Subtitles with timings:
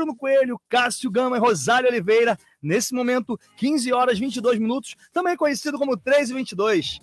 [0.00, 2.38] Bruno Coelho, Cássio Gama e Rosário Oliveira.
[2.62, 7.00] Nesse momento, 15 horas 22 minutos, também conhecido como 13 e 22.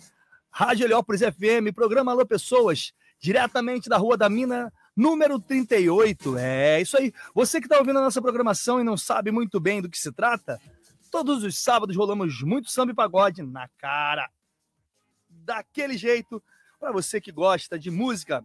[0.49, 6.39] Rádio Heliópolis FM, programa Alô Pessoas, diretamente da Rua da Mina, número 38.
[6.39, 7.13] É isso aí.
[7.35, 10.11] Você que está ouvindo a nossa programação e não sabe muito bem do que se
[10.11, 10.59] trata,
[11.11, 14.27] todos os sábados rolamos muito samba e pagode na cara.
[15.29, 16.41] Daquele jeito,
[16.79, 18.43] para você que gosta de música,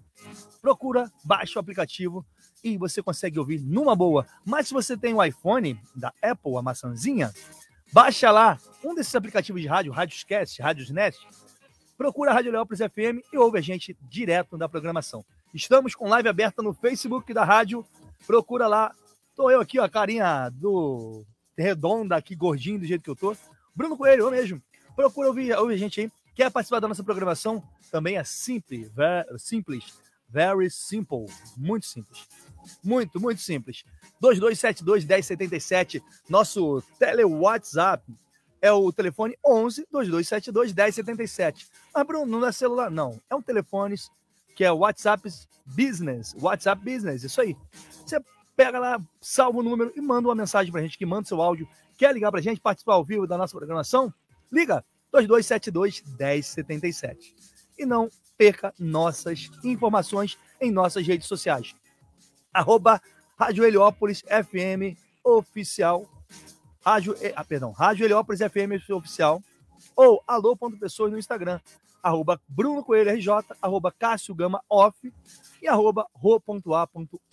[0.62, 2.24] Procura, baixa o aplicativo
[2.64, 4.26] e você consegue ouvir numa boa.
[4.44, 7.32] Mas se você tem o iPhone da Apple, a maçãzinha,
[7.92, 11.16] baixa lá um desses aplicativos de rádio, Radioscast, Radiosnet,
[11.96, 15.24] procura a Rádio Heliópolis FM e ouve a gente direto da programação.
[15.52, 17.86] Estamos com live aberta no Facebook da rádio.
[18.26, 18.92] Procura lá.
[19.36, 21.24] Tô eu aqui, ó, a carinha do
[21.56, 23.36] redonda aqui, gordinho do jeito que eu tô.
[23.74, 24.60] Bruno Coelho, eu mesmo.
[24.96, 26.10] Procura ouvir, ouvir a gente aí.
[26.34, 27.62] Quer participar da nossa programação?
[27.90, 32.26] Também é simples, very, simples, very simple, muito simples.
[32.82, 33.84] Muito, muito simples.
[34.22, 38.04] 2272-1077, nosso tele WhatsApp
[38.60, 41.68] é o telefone 11 2272 1077.
[41.94, 43.20] Mas, Bruno, não é celular, não.
[43.28, 43.94] É um telefone
[44.56, 45.28] que é WhatsApp
[45.66, 46.34] Business.
[46.40, 47.56] WhatsApp Business, isso aí.
[48.06, 48.18] Você
[48.56, 51.68] pega lá, salva o número e manda uma mensagem pra gente, que manda seu áudio.
[51.98, 54.12] Quer ligar pra gente, participar ao vivo da nossa programação?
[54.50, 57.34] Liga 2272 1077.
[57.78, 61.74] E não perca nossas informações em nossas redes sociais.
[62.54, 63.02] Arroba
[63.36, 66.08] Rádio Heliópolis FM Oficial.
[66.84, 69.42] Rádio, ah, perdão, Rádio Heliópolis FM Oficial.
[69.96, 71.60] Ou alô.pessoas no Instagram
[72.04, 73.28] arroba Bruno Coelho RJ,
[73.62, 75.10] arroba Cássio Gama Off
[75.62, 77.24] e arroba ro.a.oliveira.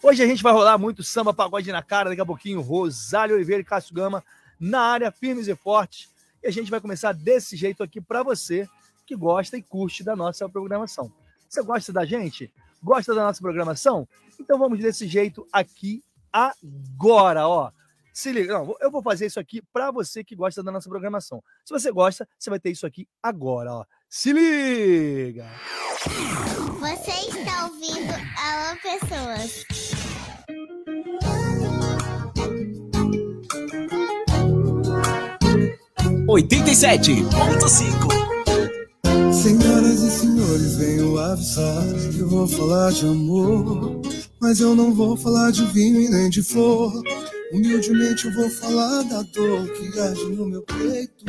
[0.00, 3.60] Hoje a gente vai rolar muito samba pagode na cara, daqui a pouquinho Rosário Oliveira
[3.60, 4.22] e Cássio Gama
[4.60, 6.08] na área, firmes e fortes.
[6.40, 8.68] E a gente vai começar desse jeito aqui para você
[9.04, 11.12] que gosta e curte da nossa programação.
[11.48, 12.52] Você gosta da gente?
[12.82, 14.08] Gosta da nossa programação?
[14.38, 16.02] Então vamos desse jeito aqui
[16.32, 17.70] agora, ó.
[18.12, 21.42] Se liga, não, eu vou fazer isso aqui para você que gosta da nossa programação.
[21.64, 23.84] Se você gosta, você vai ter isso aqui agora, ó.
[24.08, 25.46] Se liga!
[26.80, 29.64] Você está ouvindo Alô Pessoas.
[36.28, 38.37] Oitenta e sete ponto cinco.
[39.42, 44.02] Senhoras e senhores, venho avisar que eu vou falar de amor,
[44.40, 46.92] mas eu não vou falar de vinho e nem de flor.
[47.52, 51.24] Humildemente eu vou falar da dor que age no meu peito.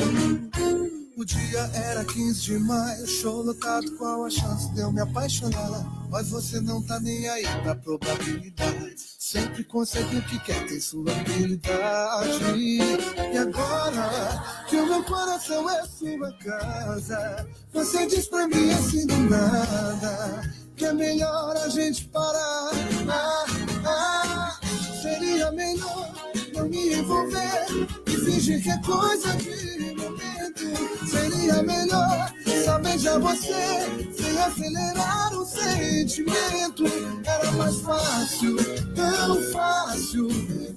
[1.20, 5.86] O dia era 15 de maio, show lotado, qual a chance de eu me apaixonar?
[6.10, 8.96] Mas você não tá nem aí pra probabilidade.
[9.18, 12.40] Sempre consegue o que quer, tem sua habilidade.
[12.58, 19.18] E agora que o meu coração é sua casa, você diz pra mim assim do
[19.18, 22.72] nada que é melhor a gente parar.
[23.10, 23.46] Ah,
[23.86, 24.60] ah,
[25.02, 27.66] seria melhor me envolver
[28.08, 31.10] e fingir que é coisa de momento.
[31.10, 32.34] Seria melhor
[32.66, 36.84] só beijar você sem acelerar o sentimento.
[37.26, 38.58] Era mais fácil,
[38.96, 40.30] tão fácil,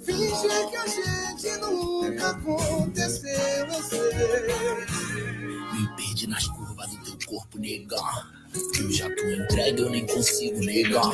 [0.05, 3.67] fingir que a gente nunca aconteceu.
[5.73, 7.53] Me perdi nas curvas do teu corpo.
[7.63, 11.11] Que eu já tô entregue, eu nem consigo negar.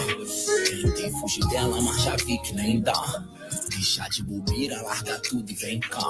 [0.82, 3.24] Tentei fugir dela, mas já vi que nem dá.
[3.70, 6.08] Deixa de bobeira, larga tudo e vem cá.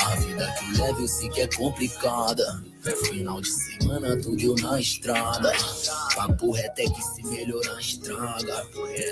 [0.00, 2.64] A vida que leva eu sei que é complicada.
[3.08, 5.52] Final de semana, tudo eu na estrada.
[6.14, 8.66] Papo reto é que se melhorar estraga.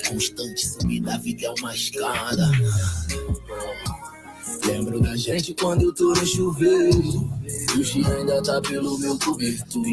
[0.08, 2.50] Constante subida, a vida é uma escada.
[4.64, 7.30] Lembro da gente quando eu tô no chuveiro.
[7.78, 9.84] Hoje ainda tá pelo meu cobertor.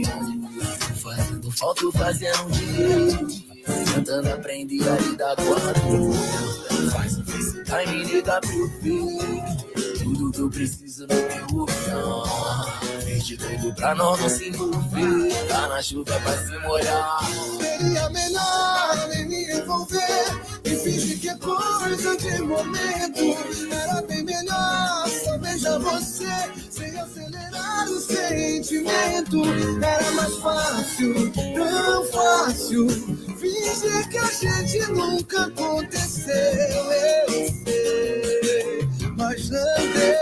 [1.02, 3.28] Fazendo falta, eu fazendo dinheiro.
[3.94, 6.92] Tentando aprender a lidar com a dor.
[6.92, 7.25] Faz um
[7.76, 9.44] FaceTime e liga pro filho.
[10.04, 12.24] Tudo que eu preciso no meu opção.
[13.26, 15.48] De tudo pra nós não se envolver.
[15.48, 17.20] Tá na chuva pra se molhar.
[17.58, 23.74] Seria melhor nem me envolver e fingir que é coisa de momento.
[23.74, 26.28] Era bem melhor só beijar você
[26.70, 29.42] sem acelerar o sentimento.
[29.84, 32.88] Era mais fácil, tão fácil,
[33.46, 36.34] fingir que a gente nunca aconteceu.
[36.34, 38.90] Eu sei.
[39.18, 39.64] mas não
[39.94, 40.16] deu.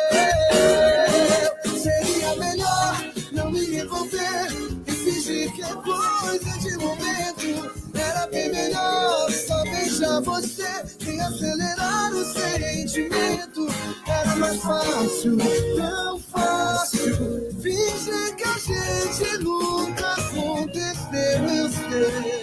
[1.79, 4.47] Seria melhor não me envolver
[4.87, 7.71] e fingir que é coisa de momento.
[7.93, 13.67] Era bem melhor só beijar você e acelerar o sentimento.
[14.05, 15.37] Era mais fácil,
[15.77, 17.49] tão fácil.
[17.61, 22.42] Fingir que a gente nunca aconteceu, eu sei.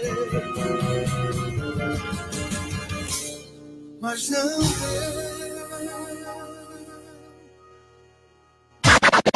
[4.00, 5.30] Mas não deu.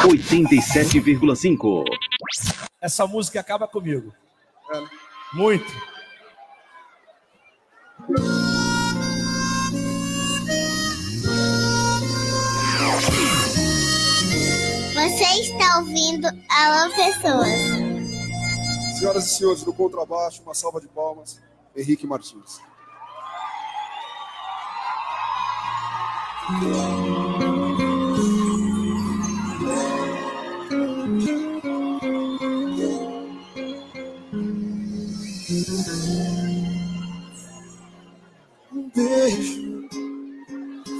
[0.05, 1.83] 87,5.
[2.81, 4.13] Essa música acaba comigo.
[5.33, 5.71] Muito.
[14.93, 17.49] Você está ouvindo Alô Pessoas.
[18.97, 21.41] Senhoras e senhores do contrabaixo, uma salva de palmas.
[21.75, 22.61] Henrique Martins.
[26.47, 26.53] Um
[38.93, 39.89] beijo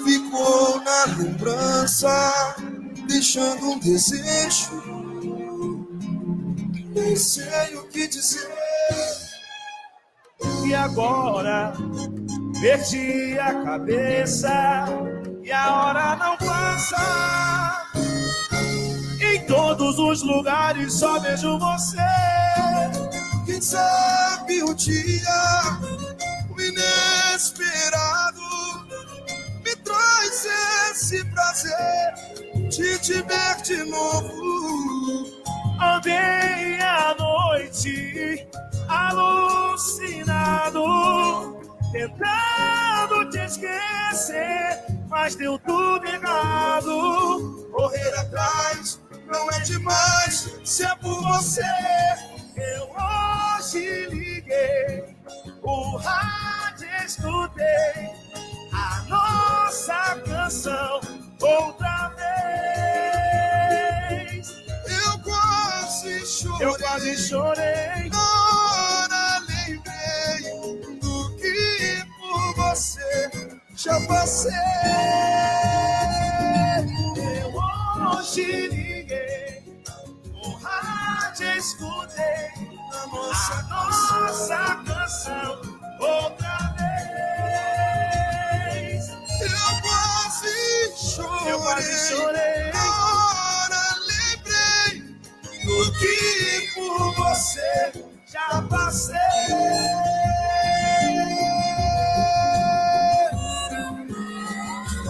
[0.03, 2.55] ficou na lembrança,
[3.07, 4.81] deixando um desejo.
[6.95, 8.49] Nem o que dizer.
[10.65, 11.71] E agora
[12.59, 14.87] perdi a cabeça
[15.55, 17.85] a hora não passa.
[19.19, 21.97] Em todos os lugares só vejo você.
[23.45, 25.79] Quem sabe o dia,
[26.49, 28.41] o inesperado,
[29.63, 30.45] me traz
[30.91, 32.13] esse prazer
[32.69, 35.25] de te ver de novo.
[35.79, 38.47] Andei à noite
[38.87, 40.83] alucinado,
[41.91, 44.83] tentando te esquecer,
[45.15, 47.69] mas deu tudo errado.
[47.71, 51.61] Correr atrás não é demais, se é por você.
[52.57, 55.15] Eu hoje liguei,
[55.63, 58.11] o rádio escutei
[58.73, 60.99] a nossa canção
[61.41, 62.11] outra
[64.09, 64.53] vez.
[64.85, 66.67] Eu quase chorei.
[66.67, 68.11] Eu quase chorei.
[73.85, 74.51] Já passei.
[77.43, 77.53] Eu
[78.17, 79.63] hoje liguei,
[80.33, 82.51] o rádio escutei
[82.91, 85.61] a nossa nossa canção
[85.99, 86.73] outra
[88.79, 89.09] vez.
[89.39, 90.57] Eu quase
[90.97, 91.51] chorei.
[91.53, 92.71] Eu quase chorei.
[92.73, 94.93] Na hora lembrei
[95.63, 96.15] do que
[96.73, 97.71] por você
[98.25, 100.24] Já passei.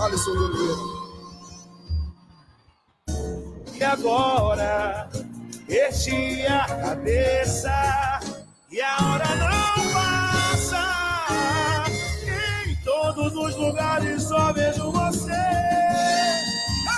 [0.06, 0.75] Alisson de Oliveira.
[3.74, 5.10] E agora
[5.68, 8.19] perdi a cabeça
[8.72, 10.84] e a hora não passa.
[12.68, 15.31] Em todos os lugares só vejo você.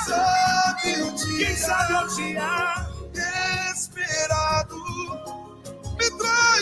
[0.06, 2.87] sabe o dia Quem sabe um dia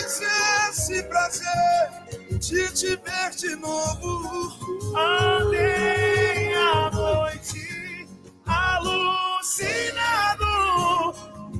[0.06, 1.90] esse prazer
[2.38, 4.54] de te ver de novo.
[4.96, 8.06] andei à noite
[8.46, 9.66] alucinado,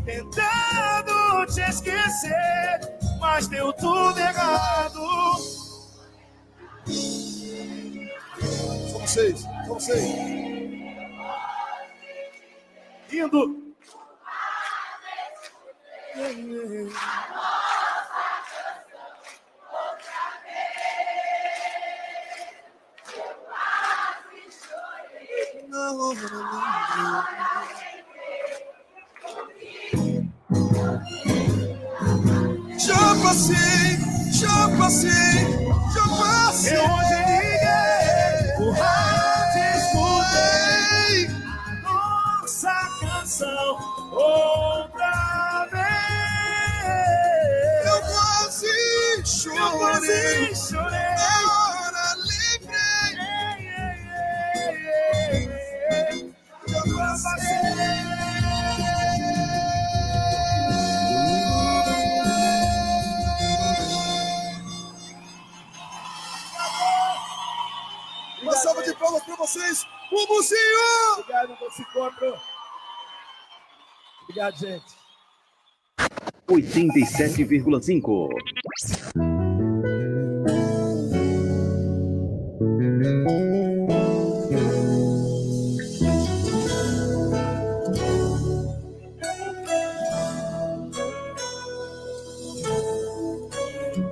[0.04, 2.80] tentando te esquecer,
[3.18, 5.00] mas deu tudo errado.
[8.92, 10.00] São vocês, são vocês.
[13.12, 13.66] Indo.
[16.16, 17.25] Já
[33.36, 33.98] passei,
[34.32, 35.65] já passei,
[70.18, 71.20] o senhor.
[71.20, 72.34] Obrigado por esse encontro.
[74.24, 74.96] Obrigado, gente.
[76.48, 78.28] 87,5.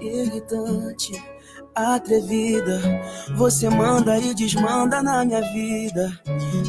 [0.00, 1.33] Irritante
[1.74, 2.80] atrevida.
[3.36, 6.20] Você manda e desmanda na minha vida.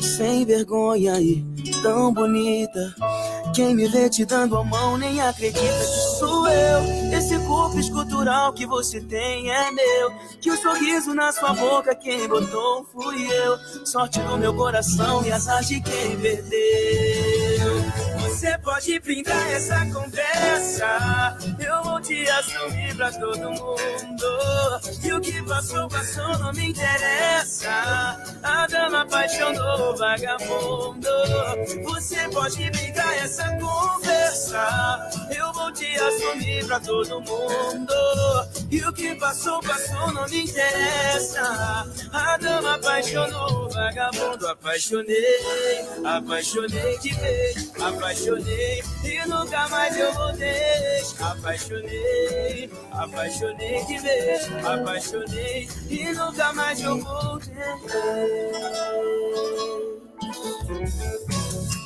[0.02, 1.44] Sem vergonha e
[1.82, 2.94] tão bonita.
[3.54, 6.84] Quem me vê te dando a mão nem acredita que sou eu.
[7.18, 10.12] Esse corpo escultural que você tem é meu.
[10.42, 13.58] Que o sorriso na sua boca quem botou fui eu.
[13.86, 16.56] Sorte do meu coração e azar de quem perdeu.
[18.20, 21.38] Você pode brindar essa conversa.
[21.58, 24.45] Eu vou te assumir pra todo mundo.
[25.46, 27.70] O que passou, passou, não me interessa.
[28.42, 31.08] A dama apaixonou vagabundo.
[31.84, 35.10] Você pode brindar essa conversa.
[35.36, 37.94] Eu vou te assumir pra todo mundo.
[38.70, 41.86] E o que passou, passou, não me interessa.
[42.12, 44.48] A dama apaixonou o vagabundo.
[44.48, 47.72] Apaixonei, apaixonei de vez.
[47.80, 51.04] Apaixonei e nunca mais eu voltei.
[51.20, 54.48] Apaixonei, apaixonei de vez.
[54.66, 57.56] Apaixonei e nunca mais eu voltei.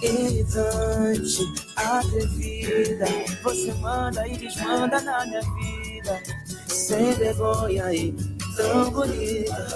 [0.02, 1.44] Irritante,
[1.76, 3.06] atrevida,
[3.44, 6.24] você manda e desmanda na minha vida,
[6.68, 9.68] sem vergonha e tão bonita.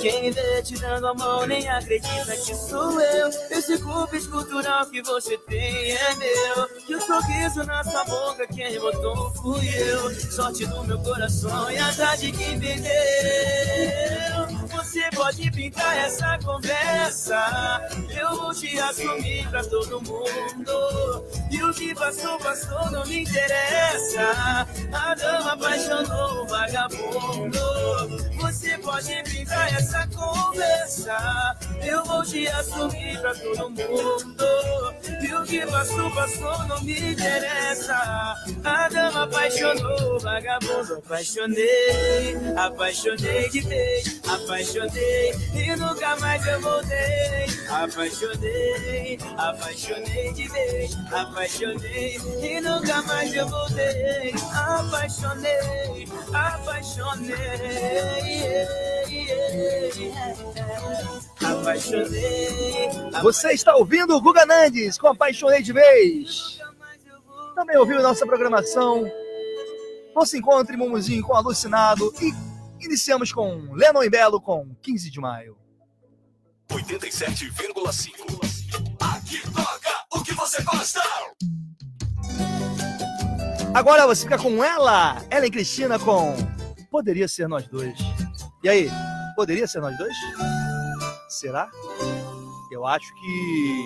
[0.00, 3.28] Quem vê te dando a mão nem acredita que sou eu.
[3.50, 6.68] Esse corpo escultural que você tem é meu.
[6.88, 10.14] E o sorriso na sua boca, quem botou fui eu.
[10.30, 12.86] Sorte do meu coração e a tarde que perdeu.
[14.68, 17.88] Você pode pintar essa conversa.
[18.10, 21.24] Eu vou te assumir pra todo mundo.
[21.50, 24.66] E o que passou, passou, não me interessa.
[24.92, 28.25] A dama apaixonou o vagabundo.
[28.66, 31.56] Você pode pintar essa conversa.
[31.84, 34.44] Eu vou te assumir pra todo mundo.
[35.22, 38.34] E o que passou, passou, não me interessa.
[38.64, 41.00] A dama apaixonou vagabundo.
[41.06, 44.20] Apaixonei, apaixonei de vez.
[44.26, 47.46] Apaixonei e nunca mais eu voltei.
[47.68, 50.96] Apaixonei, apaixonei de vez.
[51.12, 54.34] Apaixonei e nunca mais eu voltei.
[54.52, 58.55] Apaixonei, apaixonei.
[63.22, 66.58] Você está ouvindo o Guga Nandes com Apaixonei de Vez.
[67.54, 69.10] Também ouviu nossa programação.
[70.14, 72.12] Nosso encontro Mumuzinho com Alucinado.
[72.20, 72.32] E
[72.84, 75.56] iniciamos com Lennon e Belo com 15 de maio.
[76.70, 78.46] 87,5.
[79.00, 81.00] Aqui toca o que você gosta.
[83.74, 86.34] Agora você fica com ela, Ellen Cristina com
[86.90, 88.15] Poderia Ser Nós Dois.
[88.66, 88.90] E aí,
[89.36, 90.16] poderia ser nós dois?
[91.28, 91.70] Será?
[92.72, 93.84] Eu acho que.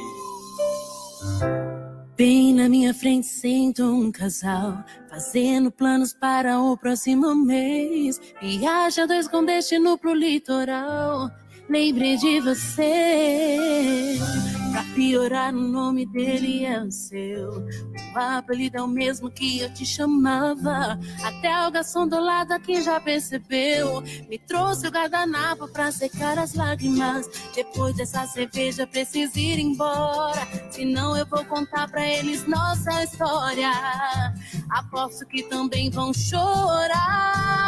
[2.17, 8.19] Bem na minha frente sento um casal, fazendo planos para o próximo mês.
[8.41, 11.31] Viaja dois com destino pro litoral.
[11.71, 14.19] Lembrei de você.
[14.73, 17.65] Pra piorar, o nome dele é o seu.
[18.13, 20.99] O apelido é o mesmo que eu te chamava.
[21.23, 24.01] Até o garçom do lado aqui já percebeu.
[24.29, 27.31] Me trouxe o guardanapo pra secar as lágrimas.
[27.55, 30.49] Depois dessa cerveja, preciso ir embora.
[30.73, 33.71] Senão eu vou contar pra eles nossa história.
[34.71, 37.61] Aposto que também vão chorar.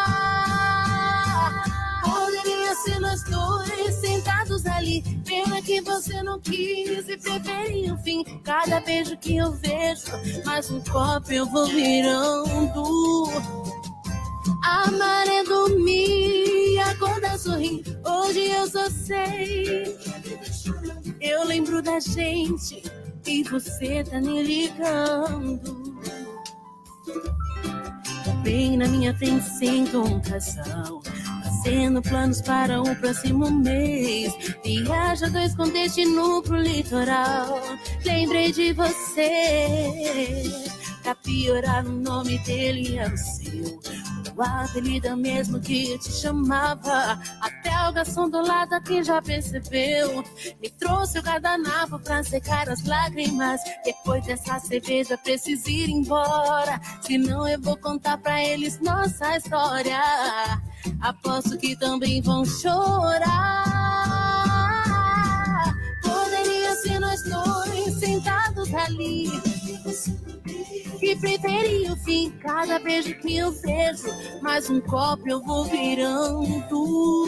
[2.75, 5.03] Ser nós dois sentados ali.
[5.25, 8.25] Pena que você não quis e preferiu o fim.
[8.45, 13.25] Cada beijo que eu vejo, mais um copo eu vou virando.
[14.65, 17.83] A maré dormir, acorda sorrir.
[18.05, 19.97] Hoje eu só sei.
[21.21, 22.83] Eu lembro da gente
[23.27, 25.93] e você tá me ligando.
[28.43, 31.01] Bem na minha frente senta um casal
[31.63, 34.35] Fazendo planos para o próximo mês.
[34.65, 37.63] Viaja dois com destino pro litoral.
[38.05, 40.43] Lembrei de você
[41.05, 43.81] Pra piorar o nome dele é o seu.
[44.37, 47.21] O apelido é mesmo que te chamava.
[47.41, 50.25] Até o garçom do lado aqui já percebeu.
[50.61, 53.61] Me trouxe o guardanapo pra secar as lágrimas.
[53.85, 56.81] Depois dessa cerveja preciso ir embora.
[57.03, 60.01] Senão eu vou contar pra eles nossa história
[61.01, 63.65] Aposto que também vão chorar
[66.03, 69.31] Poderia ser nós dois sentados ali
[71.03, 74.07] que preferi o fim, cada beijo que eu vejo,
[74.41, 77.27] mais um copo eu vou virando.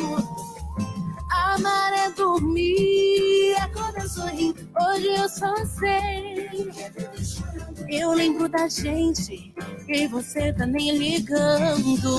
[1.28, 6.70] A maré dormir, acorda sorrir, hoje eu só sei.
[7.88, 9.52] Eu lembro da gente,
[9.88, 12.10] e você tá nem ligando.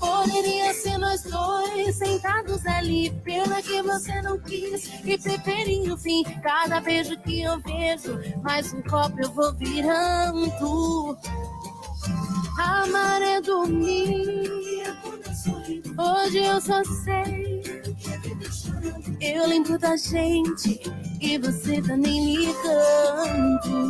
[0.00, 3.10] Poderia ser nós dois sentados ali.
[3.24, 6.22] Pena que você não quis e preferiu o fim.
[6.42, 11.18] Cada beijo que eu vejo, mais um copo eu vou virando.
[12.58, 14.50] Amar é dormir.
[15.98, 17.62] Hoje eu só sei.
[19.20, 20.80] Eu lembro da gente
[21.20, 23.82] e você tá nem ligando.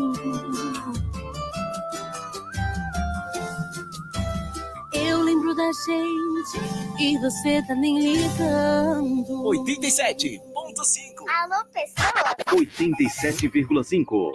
[5.23, 6.59] Eu lembro da gente
[6.99, 9.45] e você tá nem ligando.
[9.45, 10.41] 87.5.
[11.29, 12.35] Alô, pessoas?
[12.51, 14.33] 87,5.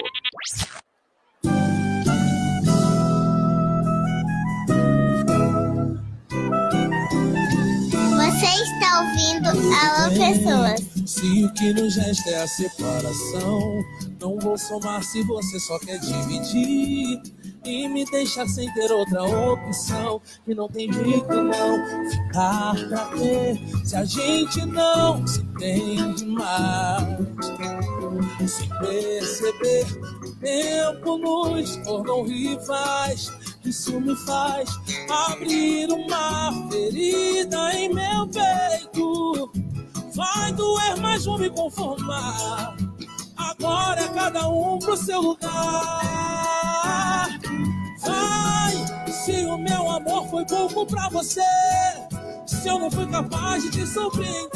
[8.15, 10.79] Você está ouvindo Alô, pessoas?
[11.06, 13.84] Se o que nos resta é a separação,
[14.22, 17.22] não vou somar se você só quer dividir.
[17.68, 20.22] E me deixar sem ter outra opção.
[20.48, 23.60] E não tem jeito não ficar pra ter.
[23.86, 27.04] Se a gente não se entende mais.
[28.50, 29.86] Sem perceber,
[30.24, 33.34] o tempo nos tornou rivais.
[33.66, 34.70] Isso me faz
[35.10, 39.52] abrir uma ferida em meu peito.
[40.16, 42.78] Vai doer, mas vou me conformar.
[43.50, 46.01] Agora é cada um pro seu lugar.
[48.01, 48.74] Vai,
[49.12, 51.42] se o meu amor foi pouco pra você.
[52.46, 54.51] Se eu não fui capaz de te surpreender,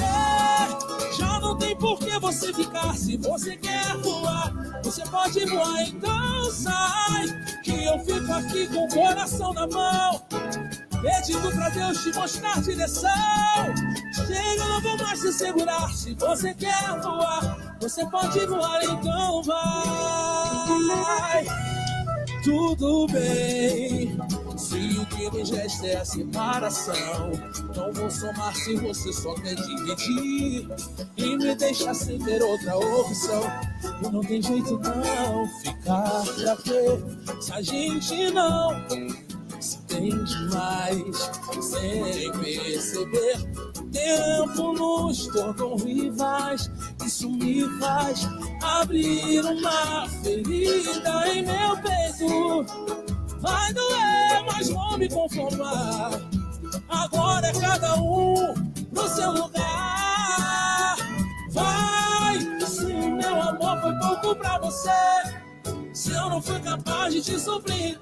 [1.18, 2.94] já não tem por que você ficar.
[2.98, 4.52] Se você quer voar,
[4.84, 7.28] você pode voar, então sai.
[7.64, 10.22] Que eu fico aqui com o coração na mão.
[11.02, 13.10] Pedindo pra Deus te mostrar direção.
[14.14, 15.92] Chega, não vou mais te segurar.
[15.94, 21.46] Se você quer voar, você pode voar, então vai.
[22.44, 24.18] Tudo bem.
[24.58, 27.32] Se o que nos resta é a separação,
[27.76, 30.68] não vou somar se você só quer dividir
[31.18, 33.44] e me deixar sem ter outra opção.
[34.04, 37.42] E não tem jeito não ficar pra quê?
[37.42, 38.76] Se a gente não
[39.62, 43.38] se entende mais sem perceber.
[43.78, 46.70] O tempo nos tornou rivais.
[47.06, 48.28] Isso me faz
[48.64, 52.66] abrir uma ferida em meu peito.
[53.40, 56.12] Vai doer, mas vou me conformar.
[56.90, 58.54] Agora é cada um
[58.92, 60.96] no seu lugar.
[61.50, 65.51] Vai, se meu amor foi pouco pra você.
[65.94, 68.00] Se eu não fui capaz de te surpreender,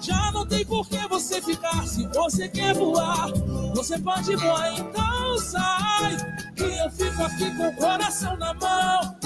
[0.00, 1.86] já não tem por que você ficar.
[1.86, 3.30] Se você quer voar,
[3.74, 6.16] você pode voar, então sai.
[6.56, 9.16] Que eu fico aqui com o coração na mão,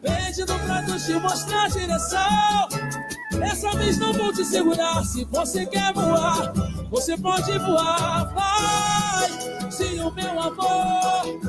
[0.00, 2.68] pedindo pra Deus te mostrar a direção.
[3.32, 5.04] Dessa vez não vou te segurar.
[5.04, 6.52] Se você quer voar,
[6.90, 8.32] você pode voar.
[8.32, 11.40] Vai, se o meu amor,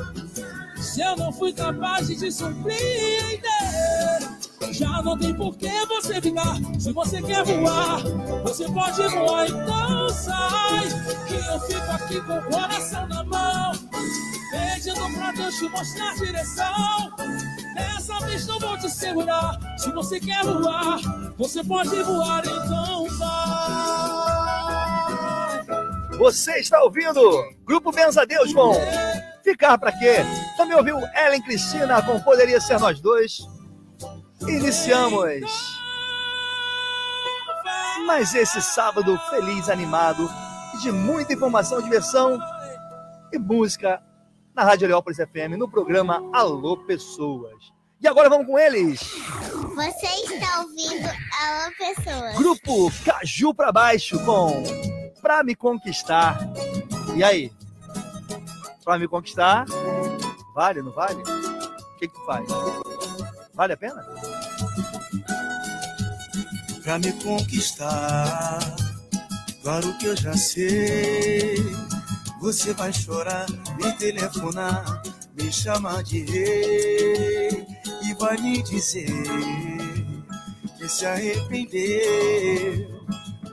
[0.76, 4.37] se eu não fui capaz de te surpreender.
[4.72, 6.56] Já não tem por que você ficar.
[6.78, 8.02] Se você quer voar,
[8.42, 10.88] você pode voar, então sai.
[11.26, 13.72] Que eu fico aqui com o coração na mão,
[14.50, 17.12] pedindo pra Deus te mostrar a direção.
[17.74, 19.58] Dessa vez não vou te segurar.
[19.78, 20.98] Se você quer voar,
[21.36, 24.48] você pode voar, então vai.
[26.18, 27.20] Você está ouvindo
[27.64, 28.72] Grupo Benzadeus com
[29.44, 30.16] Ficar Pra Quê?
[30.56, 33.38] Também ouviu Ellen Cristina com Poderia Ser Nós Dois.
[34.46, 35.78] Iniciamos
[38.06, 40.30] mais esse sábado feliz, animado,
[40.80, 42.38] de muita informação, diversão
[43.32, 44.02] e música
[44.54, 47.72] na Rádio Leópolis FM, no programa Alô Pessoas.
[48.00, 49.00] E agora vamos com eles.
[49.74, 52.36] Você está ouvindo Alô, pessoas?
[52.36, 54.62] Grupo Caju Pra Baixo com
[55.20, 56.38] Pra Me Conquistar.
[57.14, 57.52] E aí?
[58.84, 59.66] Pra me conquistar?
[60.54, 61.20] Vale, não vale?
[61.20, 62.46] O que, que tu faz?
[63.52, 64.06] Vale a pena?
[66.82, 68.76] Pra me conquistar,
[69.62, 71.56] claro que eu já sei.
[72.40, 75.02] Você vai chorar, me telefonar,
[75.34, 77.66] me chamar de rei
[78.04, 79.12] e vai me dizer
[80.78, 82.88] que se arrependeu.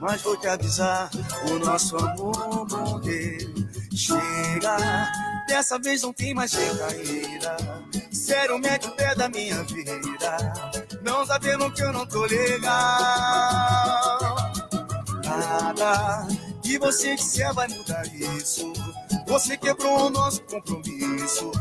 [0.00, 1.10] Mas vou te avisar,
[1.50, 3.54] o nosso amor morreu.
[3.94, 4.76] Chega,
[5.48, 7.56] dessa vez não tem mais recaída.
[8.10, 10.85] Sério, mete o pé da minha vida.
[11.06, 12.68] Não sabendo que eu não tô legal.
[15.24, 16.26] Nada
[16.60, 18.72] que você disser vai mudar isso.
[19.28, 21.52] Você quebrou o nosso compromisso.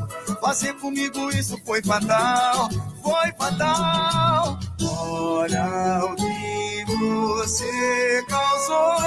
[0.41, 2.69] Fazer comigo isso foi fatal.
[3.03, 4.57] Foi fatal.
[4.81, 8.97] Olha o que você causou.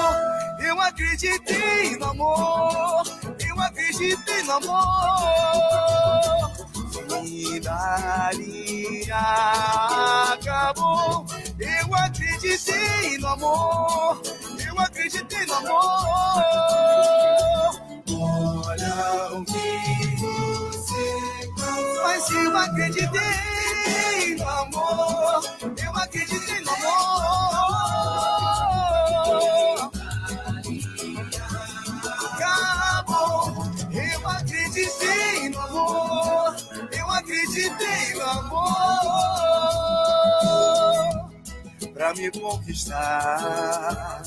[0.61, 3.03] Eu acreditei no amor,
[3.44, 6.48] eu acreditei no amor.
[7.31, 9.07] E dali
[10.33, 11.27] acabou.
[11.59, 14.23] Eu acreditei no amor,
[14.67, 15.69] eu acreditei no amor.
[18.11, 22.03] Olha o que você causou.
[22.03, 25.43] Mas eu acreditei no amor,
[25.85, 27.19] eu acreditei no amor.
[32.33, 36.28] Acabou, eu acreditei no amor,
[37.29, 38.69] acreditei no amor.
[41.93, 44.23] Pra me conquistar,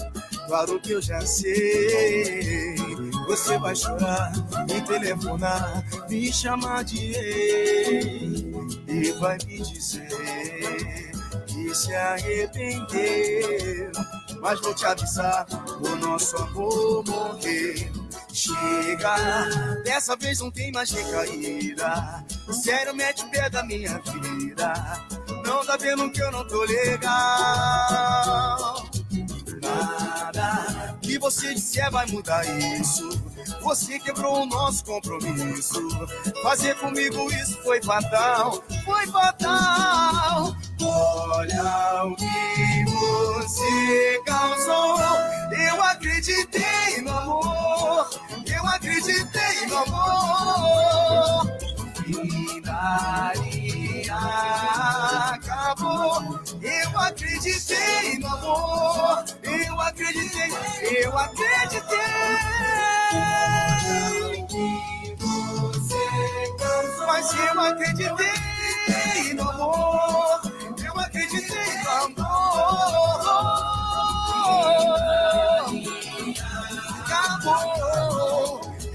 [0.47, 2.75] claro que eu já sei.
[3.27, 4.31] Você vai chorar,
[4.67, 8.51] me telefonar, me chamar de ei
[8.87, 11.11] e vai me dizer
[11.47, 13.91] que se arrependeu.
[14.41, 15.47] Mas vou te avisar,
[15.81, 18.00] o nosso amor morreu.
[18.33, 19.15] Chega,
[19.83, 22.23] dessa vez não tem mais recaída.
[22.51, 24.73] Sério, mete pé da minha vida.
[25.45, 27.11] Não tá vendo que eu não tô legal.
[29.61, 32.45] Nada que você disser vai mudar
[32.79, 33.09] isso.
[33.61, 35.89] Você quebrou o nosso compromisso.
[36.41, 40.55] Fazer comigo isso foi fatal, foi fatal.
[40.81, 45.30] Olha o que você causou.
[46.01, 48.09] Acreditei no amor,
[48.47, 51.45] eu acreditei no amor.
[52.07, 54.09] E dali
[55.29, 56.39] acabou.
[56.59, 60.51] Eu acreditei no amor, eu acreditei,
[61.05, 61.99] eu acreditei.
[64.49, 66.03] que você
[66.57, 67.05] cansou.
[67.05, 70.50] Mas eu acreditei no amor,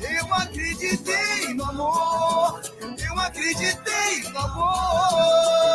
[0.01, 2.61] Eu acreditei no amor,
[2.99, 5.65] eu acreditei no amor.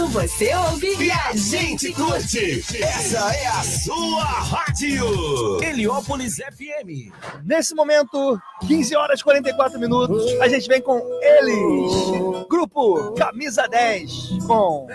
[0.00, 2.60] Ouço, você ouve e a gente curte.
[2.82, 5.62] Essa é a sua rádio.
[5.62, 7.12] Heliópolis FM.
[7.44, 12.46] Nesse momento, 15 horas e 44 minutos, a gente vem com eles.
[12.48, 14.12] Grupo Camisa 10
[14.46, 14.86] com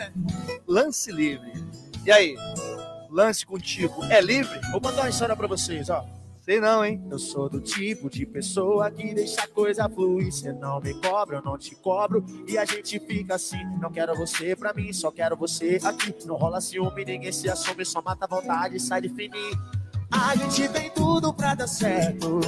[0.68, 1.54] Lance Livre.
[2.06, 2.36] E aí?
[3.10, 4.60] Lance contigo é livre?
[4.72, 6.06] Vou contar uma história pra vocês, ó.
[6.46, 7.04] Sei não, hein?
[7.10, 10.32] Eu sou do tipo de pessoa que deixa a coisa fluir.
[10.32, 12.24] Você não me cobra, eu não te cobro.
[12.48, 13.58] E a gente fica assim.
[13.82, 16.14] Não quero você pra mim, só quero você aqui.
[16.24, 19.60] Não rola ciúme, ninguém se assume, só mata a vontade e sai de fininho.
[20.12, 22.40] A gente tem tudo pra dar certo.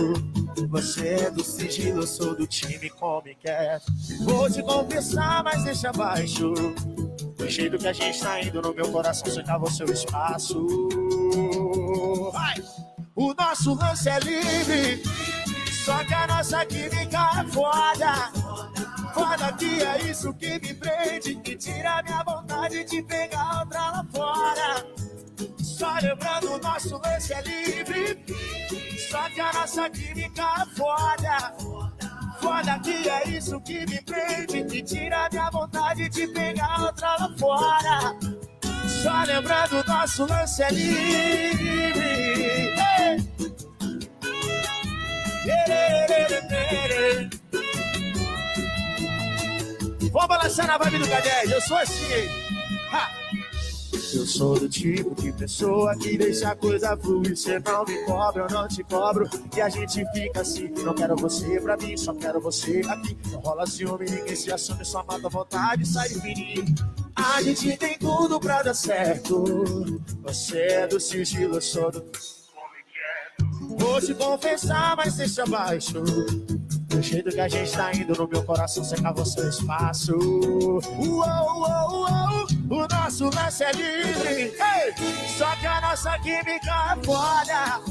[0.70, 3.92] Você é do sigilo, eu sou do time come quieto.
[4.22, 6.54] Vou te confessar, mas deixa abaixo.
[7.36, 10.68] Do jeito que a gente tá indo no meu coração, cercava o seu espaço.
[12.32, 12.64] Vai!
[13.20, 15.02] O nosso lance é livre,
[15.72, 18.32] só que a nossa química é foda.
[19.12, 24.06] Foda que é isso que me prende e tira minha vontade de pegar outra lá
[24.14, 24.86] fora.
[25.58, 28.24] Só lembrando, o nosso lance é livre,
[29.10, 31.54] só que a nossa química é foda.
[32.40, 37.34] Foda que é isso que me prende e tira minha vontade de pegar outra lá
[37.36, 38.37] fora.
[39.02, 41.78] Só lembrando, nosso lance é livre.
[50.12, 51.54] Vamos balançar na vibe do Cadê?
[51.54, 52.28] Eu sou assim?
[52.92, 53.12] Ha!
[54.16, 57.38] Eu sou do tipo de pessoa que deixa a coisa fluir.
[57.38, 59.30] Você não me cobra, eu não te cobro.
[59.56, 60.70] E a gente fica assim.
[60.84, 63.18] Não quero você pra mim, só quero você aqui.
[63.32, 66.66] Não rola ciúme, ninguém se assume, só mata vontade e sai fininho.
[67.18, 69.44] A gente tem tudo pra dar certo.
[70.22, 72.06] Você é do sigilo, eu sou do.
[73.78, 76.02] Vou te confessar, mas deixa abaixo.
[76.02, 80.16] Do jeito que a gente tá indo no meu coração, cercava o seu espaço.
[80.16, 84.54] Uou, uou, uou, o nosso lance é livre.
[85.38, 87.82] Só que a nossa química é foda.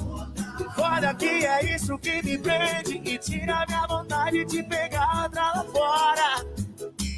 [0.75, 5.65] Foda que é isso que me prende e tira minha vontade de pegar outra lá
[5.65, 6.66] fora.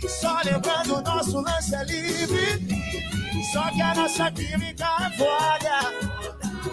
[0.07, 2.69] Só lembrando, o nosso lance é livre.
[3.53, 6.19] Só que a nossa química é foda.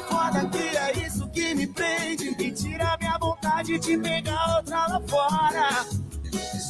[0.09, 5.01] Foda que é isso que me prende e tira minha vontade de pegar outra lá
[5.07, 5.85] fora.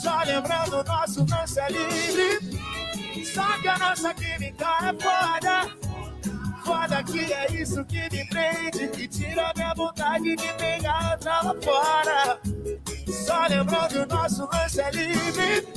[0.01, 3.25] Só lembrando, o nosso lance é livre.
[3.33, 5.85] Só que a nossa química é foda.
[6.63, 11.55] Foda que é isso que me prende, que tira minha vontade de pegar outra lá
[11.61, 12.39] fora.
[13.07, 15.67] Só lembrando nosso lance é livre.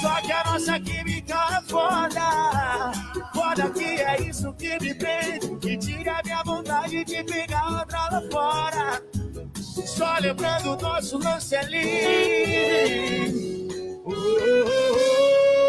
[0.00, 2.92] Só que a nossa química é foda.
[3.34, 8.22] Foda que é isso que me prende, que tira minha vontade de pegar outra lá
[8.30, 9.02] fora.
[9.54, 13.50] Só lembrando nosso lance é livre.
[14.04, 15.59] Oh, oh, oh,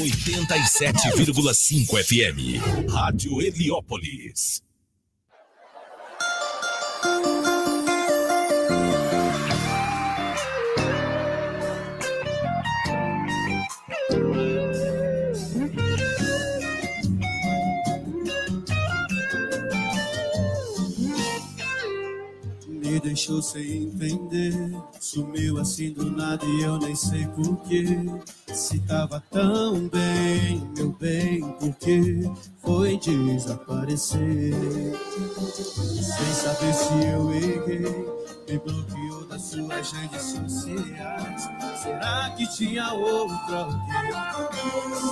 [0.00, 2.90] 87,5 FM.
[2.90, 4.62] Rádio Heliópolis.
[22.66, 24.54] Me deixou sem entender,
[24.98, 27.84] sumiu assim do nada e eu nem sei porquê.
[28.52, 34.52] Se tava tão bem, meu bem, porque foi desaparecer.
[35.32, 41.48] Sem saber se eu errei, me bloqueou das suas redes sociais.
[41.82, 44.12] Será que tinha outra alguém?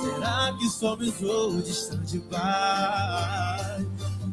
[0.01, 3.87] Será que só me usou distante vai?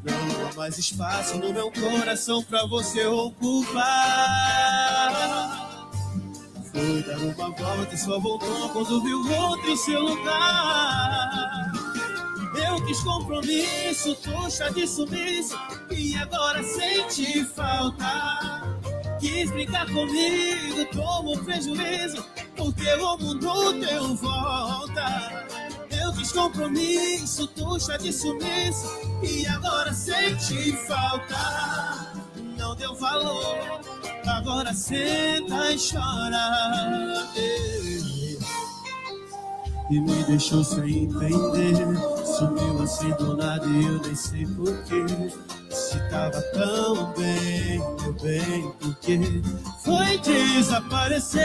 [0.05, 4.96] Não há mais espaço no meu coração pra você ocupar.
[6.87, 11.73] Foi dar uma volta e só voltou quando viu outro em seu lugar.
[12.55, 15.59] Eu quis compromisso, tocha de sumiço,
[15.91, 18.79] e agora sente falta.
[19.19, 25.45] Quis brincar comigo, tomo prejuízo, porque o mundo deu volta.
[25.91, 28.87] Eu quis compromisso, tuxa de sumiço,
[29.25, 32.23] e agora sente falta.
[32.57, 33.81] Não deu valor,
[34.29, 37.27] agora senta e chora.
[39.89, 41.77] E me deixou sem entender,
[42.25, 45.05] sumiu assim do nada e eu nem sei porquê.
[45.71, 49.21] Se tava tão bem, meu bem, porque
[49.85, 51.45] foi desaparecer.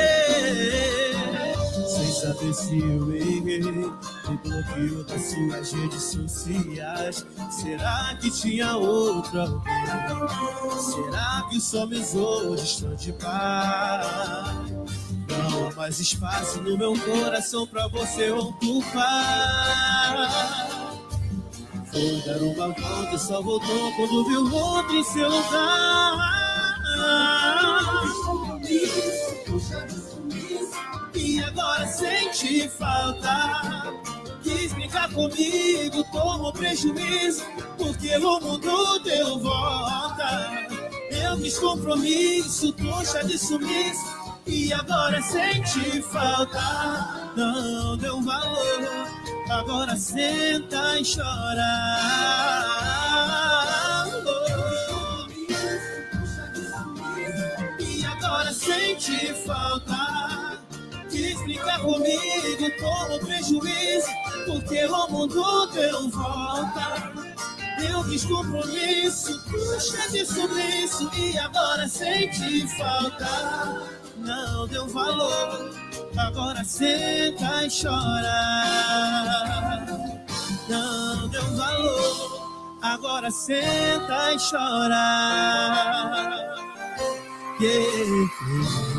[1.87, 3.71] Sem saber se eu errei, me
[4.43, 7.25] bloqueou das suas redes sociais.
[7.49, 9.47] Será que tinha outra?
[10.79, 14.05] Será que só me usou distante pai?
[15.27, 19.01] Não há mais espaço no meu coração pra você ocupar.
[21.91, 26.41] Foi dar uma volta e só voltou quando viu outro em seu lugar.
[32.77, 33.93] Falta.
[34.43, 37.43] Quis brincar comigo, tomou prejuízo,
[37.77, 40.67] porque o mundo deu volta.
[41.12, 44.05] Eu fiz compromisso, trouxa de sumiço,
[44.47, 47.31] e agora sente falta.
[47.36, 49.07] Não deu valor,
[49.49, 51.71] agora senta e chora.
[57.79, 60.30] E agora sente falta.
[61.12, 64.08] Quis brincar comigo, tomou prejuízo,
[64.45, 67.12] porque o mundo deu volta.
[67.89, 73.86] Eu fiz compromisso, puxa de sumiço e agora sente falta.
[74.17, 75.76] Não deu valor,
[76.17, 78.63] agora senta e chora.
[80.69, 85.82] Não deu valor, agora senta e chora.
[87.62, 88.90] Yeah.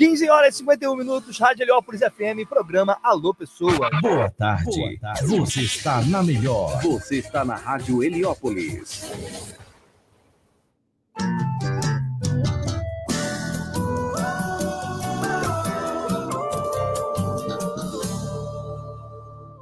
[0.00, 3.90] 15 horas e 51 minutos, Rádio Heliópolis FM, programa Alô Pessoa.
[4.00, 4.64] Boa tarde.
[4.64, 5.26] Boa tarde.
[5.26, 6.80] Você está na melhor.
[6.80, 9.10] Você está na Rádio Heliópolis.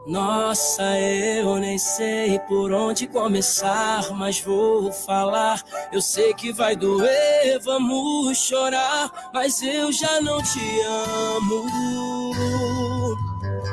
[0.08, 5.62] Nossa, eu nem sei por onde começar, mas vou falar.
[5.92, 12.87] Eu sei que vai doer, vamos chorar, mas eu já não te amo.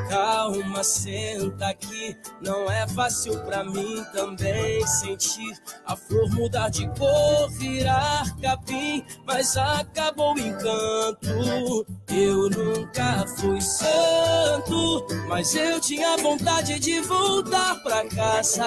[0.10, 2.16] Calma, senta aqui.
[2.42, 9.58] Não é fácil pra mim também sentir a flor mudar de cor, virar capim, mas
[9.58, 11.86] acabou o encanto.
[12.10, 18.66] Eu nunca fui santo, mas eu tinha vontade de voltar pra casa.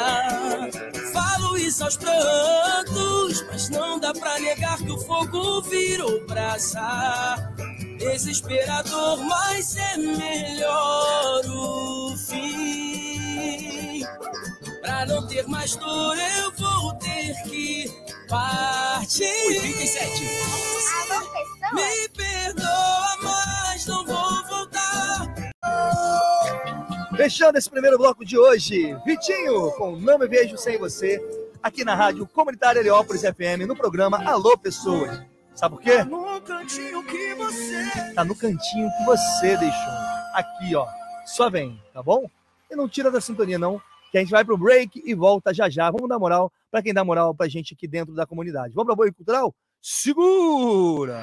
[1.12, 7.55] Falo isso aos prantos, mas não dá pra negar que o fogo virou brasa
[7.99, 14.05] desesperador, mas é melhor o fim.
[14.81, 17.93] Pra não ter mais dor, eu vou ter que
[18.29, 19.25] partir.
[19.49, 20.23] 87.
[21.11, 21.75] Alô, pessoa?
[21.75, 25.35] Me perdoa, mas não vou voltar.
[27.17, 31.21] Fechando esse primeiro bloco de hoje, Vitinho, com Não Me Vejo Sem Você,
[31.61, 35.21] aqui na Rádio Comunitária Heliópolis FM, no programa Alô Pessoas.
[35.53, 36.05] Sabe por quê?
[36.49, 38.15] Tá no cantinho que você.
[38.15, 39.93] Tá no cantinho que você deixou.
[40.33, 40.87] Aqui, ó.
[41.27, 42.25] Só vem, tá bom?
[42.71, 43.79] E não tira da sintonia, não,
[44.11, 45.91] que a gente vai pro break e volta já já.
[45.91, 48.73] Vamos dar moral para quem dá moral pra gente aqui dentro da comunidade.
[48.73, 49.55] Vamos pra Boi Cultural?
[49.83, 51.23] Segura!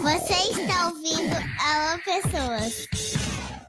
[0.00, 2.88] Você está ouvindo Alô Pessoas.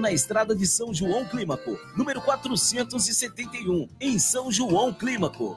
[0.00, 5.56] na estrada de São João Clímaco, número 471, em São João Clímaco.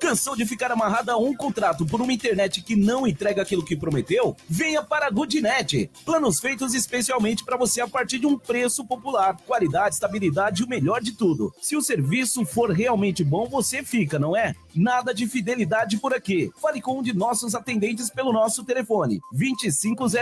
[0.00, 3.76] Cansou de ficar amarrado a um contrato por uma internet que não entrega aquilo que
[3.76, 4.36] prometeu?
[4.48, 5.90] Venha para a Goodnet.
[6.04, 10.68] Planos feitos especialmente para você a partir de um preço popular, qualidade, estabilidade e o
[10.68, 11.54] melhor de tudo.
[11.60, 14.54] Se o serviço for realmente bom, você fica, não é?
[14.74, 16.50] Nada de fidelidade por aqui.
[16.60, 20.12] Fale com um de nossos atendentes pelo nosso telefone 2500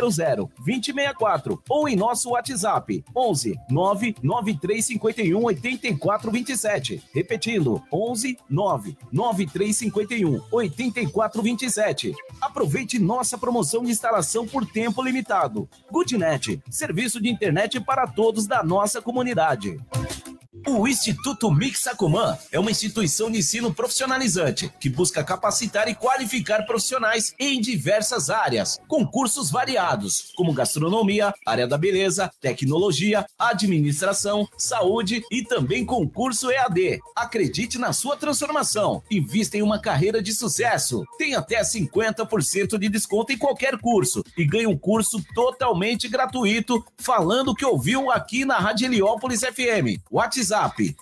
[0.59, 7.03] 2064 ou em nosso WhatsApp 11 99351 8427.
[7.15, 12.15] Repetindo 11 99351 8427.
[12.41, 15.69] Aproveite nossa promoção de instalação por tempo limitado.
[15.91, 19.79] Goodnet, serviço de internet para todos da nossa comunidade.
[20.66, 27.35] O Instituto Mixacoman é uma instituição de ensino profissionalizante que busca capacitar e qualificar profissionais
[27.38, 35.42] em diversas áreas, com cursos variados, como gastronomia, área da beleza, tecnologia, administração, saúde e
[35.42, 37.01] também concurso EAD.
[37.16, 39.03] Acredite na sua transformação.
[39.11, 41.03] Invista em uma carreira de sucesso.
[41.16, 47.55] Tem até 50% de desconto em qualquer curso e ganhe um curso totalmente gratuito falando
[47.55, 50.01] que ouviu aqui na Rádio Heliópolis FM.
[50.11, 50.48] WhatsApp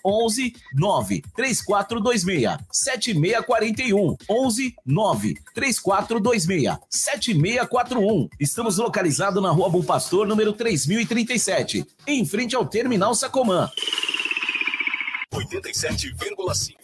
[0.05, 8.29] 11 9 3426 7641 11 9 3426 7641.
[8.39, 13.71] Estamos localizados na Rua Bom Pastor, número 3037, em frente ao Terminal Sacomã.
[15.35, 16.75] 87,5.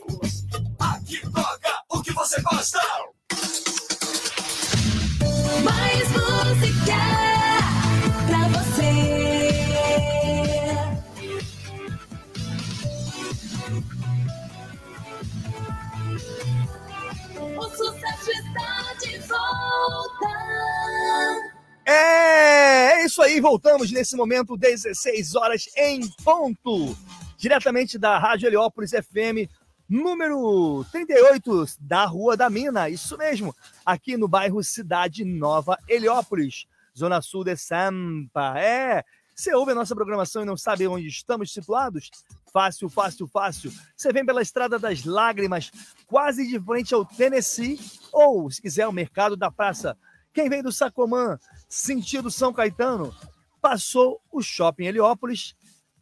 [0.79, 2.81] Aqui toca o que você gosta.
[5.63, 7.32] Mais música
[21.93, 26.97] É, é isso aí, voltamos nesse momento, 16 horas em ponto.
[27.37, 29.51] Diretamente da Rádio Heliópolis FM,
[29.87, 32.89] número 38 da Rua da Mina.
[32.89, 36.65] Isso mesmo, aqui no bairro Cidade Nova Heliópolis,
[36.97, 38.59] Zona Sul de Sampa.
[38.59, 42.11] É, você ouve a nossa programação e não sabe onde estamos situados?
[42.51, 43.71] Fácil, fácil, fácil.
[43.95, 45.71] Você vem pela Estrada das Lágrimas,
[46.07, 47.79] quase de frente ao Tennessee,
[48.11, 49.95] ou, se quiser, o Mercado da Praça.
[50.33, 51.39] Quem vem do Sacomã,
[51.73, 53.15] sentido São Caetano,
[53.61, 55.55] passou o Shopping Heliópolis,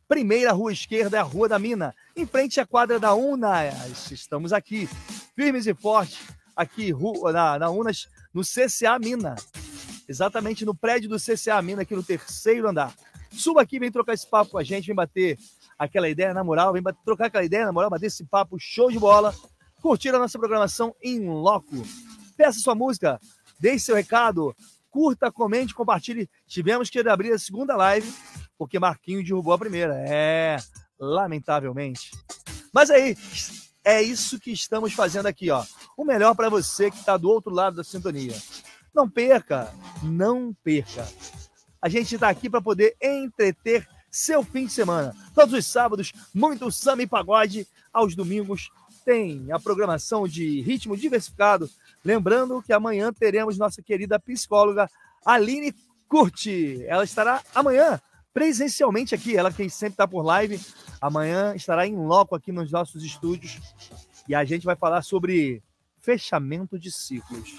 [0.09, 4.11] primeira rua esquerda é a Rua da Mina, em frente à quadra da Unas.
[4.11, 4.88] Estamos aqui,
[5.37, 6.18] firmes e fortes,
[6.56, 6.92] aqui
[7.33, 9.37] na, na Unas, no CCA Mina.
[10.09, 12.92] Exatamente no prédio do CCA Mina, aqui no terceiro andar.
[13.30, 15.38] Suba aqui, vem trocar esse papo com a gente, vem bater
[15.78, 18.90] aquela ideia na moral, vem bater, trocar aquela ideia na moral, bater esse papo show
[18.90, 19.33] de bola,
[19.80, 21.87] curtir a nossa programação em loco.
[22.37, 23.20] Peça sua música,
[23.61, 24.52] deixe seu recado,
[24.90, 26.29] curta, comente, compartilhe.
[26.46, 28.12] Tivemos que abrir a segunda live,
[28.59, 29.95] porque Marquinho derrubou a primeira.
[30.07, 30.57] É,
[30.99, 32.11] lamentavelmente.
[32.72, 33.16] Mas aí,
[33.84, 35.64] é isso que estamos fazendo aqui, ó.
[35.97, 38.36] O melhor para você que está do outro lado da sintonia.
[38.95, 39.72] Não perca,
[40.03, 41.07] não perca.
[41.80, 45.14] A gente está aqui para poder entreter seu fim de semana.
[45.34, 47.66] Todos os sábados, muito samba e pagode.
[47.93, 48.70] Aos domingos,
[49.05, 51.70] tem a programação de ritmo diversificado.
[52.05, 54.88] Lembrando que amanhã teremos nossa querida psicóloga
[55.24, 55.74] Aline
[56.09, 56.84] Curti.
[56.86, 58.01] Ela estará amanhã
[58.32, 59.36] presencialmente aqui.
[59.36, 60.61] Ela que sempre está por live.
[61.01, 63.61] Amanhã estará em loco aqui nos nossos estúdios.
[64.28, 65.62] E a gente vai falar sobre
[65.98, 67.55] fechamento de ciclos.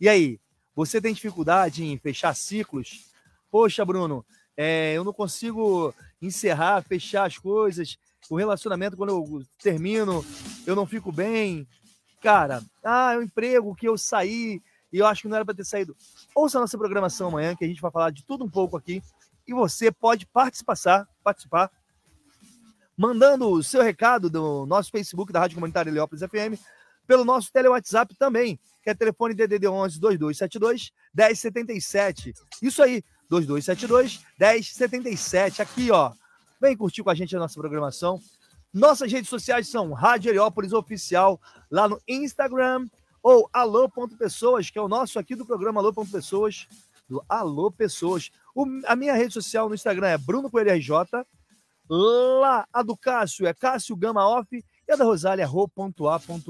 [0.00, 0.38] E aí,
[0.74, 3.10] você tem dificuldade em fechar ciclos?
[3.50, 4.24] Poxa, Bruno,
[4.56, 7.98] é, eu não consigo encerrar, fechar as coisas.
[8.28, 10.24] O relacionamento, quando eu termino,
[10.66, 11.66] eu não fico bem.
[12.20, 14.60] Cara, ah, é um emprego que eu saí
[14.92, 15.96] e eu acho que não era para ter saído.
[16.34, 19.02] Ouça a nossa programação amanhã, que a gente vai falar de tudo um pouco aqui.
[19.46, 21.70] E você pode participar, participar
[23.00, 26.60] mandando o seu recado do nosso Facebook da Rádio Comunitária Heliópolis FM,
[27.06, 32.34] pelo nosso tele WhatsApp também, que é telefone DDD 11 2272 1077.
[32.60, 35.62] Isso aí, 2272 1077.
[35.62, 36.12] Aqui, ó.
[36.60, 38.20] Vem curtir com a gente a nossa programação.
[38.72, 42.86] Nossas redes sociais são Rádio Heliópolis Oficial, lá no Instagram,
[43.22, 46.68] ou alô.pessoas, que é o nosso aqui do programa Alô.pessoas,
[47.08, 48.30] do Alô Pessoas.
[48.54, 50.92] O, a minha rede social no Instagram é Bruno Coelho RJ.
[51.88, 56.44] Lá, a do Cássio é Cássio Gama Off e a da Rosália é ro.a.oliveira.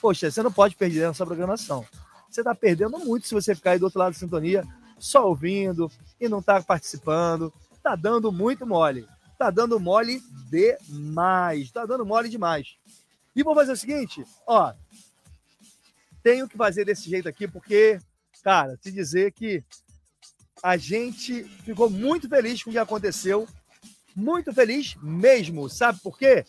[0.00, 1.84] Poxa, você não pode perder essa programação.
[2.30, 4.64] Você está perdendo muito se você ficar aí do outro lado da sintonia,
[4.98, 7.52] só ouvindo e não está participando.
[7.82, 9.06] Tá dando muito mole.
[9.38, 11.70] Tá dando mole demais.
[11.70, 12.76] Tá dando mole demais.
[13.34, 14.72] E vou fazer o seguinte, ó.
[16.22, 18.00] Tenho que fazer desse jeito aqui, porque,
[18.42, 19.62] cara, te dizer que
[20.62, 23.46] a gente ficou muito feliz com o que aconteceu.
[24.14, 25.68] Muito feliz mesmo.
[25.68, 26.44] Sabe por quê?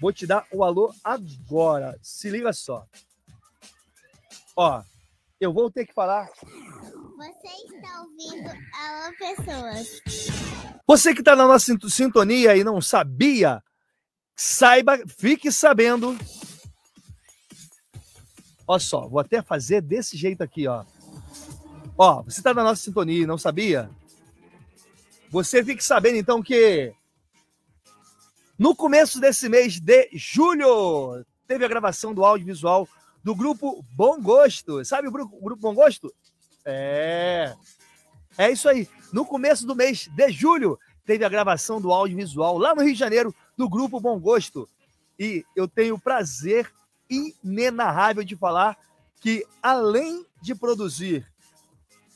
[0.00, 1.98] Vou te dar o alô agora.
[2.00, 2.86] Se liga só.
[4.56, 4.82] Ó,
[5.40, 6.30] eu vou ter que falar.
[7.20, 10.00] Você está ouvindo Alô Pessoas.
[10.86, 13.62] Você que está na nossa sintonia e não sabia,
[14.34, 16.16] saiba, fique sabendo.
[18.66, 20.86] Olha só, vou até fazer desse jeito aqui, ó.
[21.98, 23.90] Ó, você está na nossa sintonia e não sabia?
[25.28, 26.90] Você fique sabendo então que
[28.58, 32.88] no começo desse mês de julho teve a gravação do audiovisual
[33.22, 34.82] do grupo Bom Gosto.
[34.86, 36.10] Sabe o grupo Bom Gosto?
[36.64, 37.54] É.
[38.36, 38.88] É isso aí.
[39.12, 42.98] No começo do mês de julho teve a gravação do audiovisual lá no Rio de
[42.98, 44.68] Janeiro do grupo Bom Gosto.
[45.18, 46.72] E eu tenho o prazer
[47.08, 48.78] inenarrável de falar
[49.20, 51.26] que além de produzir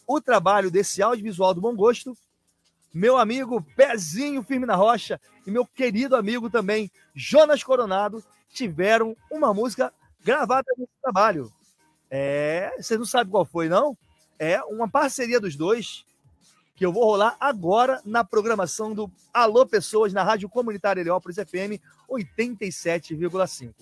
[0.07, 2.17] o trabalho desse audiovisual do Bom Gosto,
[2.93, 9.53] meu amigo Pezinho Firme na Rocha e meu querido amigo também Jonas Coronado tiveram uma
[9.53, 9.93] música
[10.23, 11.53] gravada nesse trabalho.
[12.09, 13.99] É, você não sabe qual foi, não?
[14.39, 16.05] É uma parceria dos dois
[16.75, 21.81] que eu vou rolar agora na programação do Alô Pessoas na Rádio Comunitária Heliópolis FM
[22.11, 23.73] 87,5.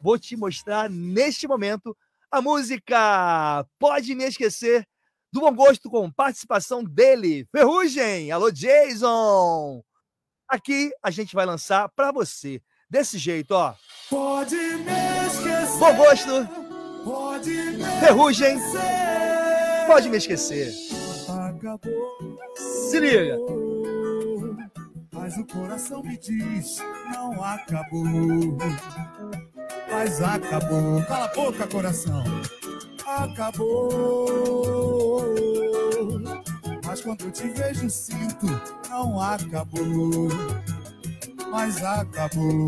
[0.00, 1.96] Vou te mostrar neste momento
[2.30, 4.86] a música Pode Me Esquecer
[5.32, 8.30] do Bom Gosto com participação dele, Ferrugem.
[8.30, 9.82] Alô, Jason!
[10.46, 13.74] Aqui a gente vai lançar para você, desse jeito, ó.
[14.08, 15.78] Pode me esquecer.
[15.78, 16.48] Bom Gosto,
[17.04, 19.07] Pode me Ferrugem, esquecer.
[19.88, 20.70] Pode me esquecer.
[21.48, 22.38] Acabou.
[22.54, 23.38] Se liga.
[25.10, 26.76] Mas o coração me diz,
[27.10, 28.04] não acabou.
[29.90, 31.02] Mas acabou.
[31.06, 32.22] Cala a boca, coração.
[33.06, 34.34] Acabou.
[36.84, 38.46] Mas quando eu te vejo, sinto,
[38.90, 40.28] não acabou.
[41.50, 42.66] Mas acabou.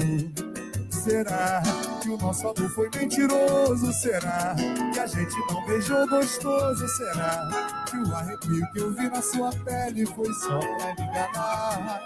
[1.03, 1.63] Será
[2.03, 3.91] que o nosso amor foi mentiroso?
[3.91, 4.55] Será
[4.93, 6.87] que a gente não beijou gostoso?
[6.89, 7.49] Será
[7.89, 12.03] que o arrepio que eu vi na sua pele foi só pra me enganar?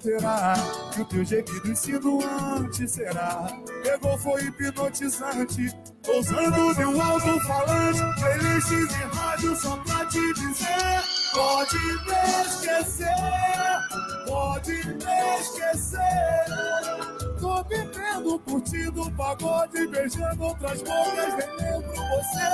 [0.00, 0.54] Será
[0.92, 3.48] que o teu gemido insinuante será?
[3.82, 5.74] Pegou, foi hipnotizante.
[6.02, 11.02] Tô usando meu alto-falante, playlists e rádio só pra te dizer:
[11.32, 13.06] Pode me esquecer,
[14.26, 16.99] pode me esquecer.
[17.40, 22.46] Tô vivendo, curtindo pagode, beijando outras bocas, nem lembro você.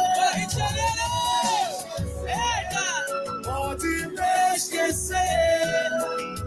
[3.44, 5.90] Pode me esquecer.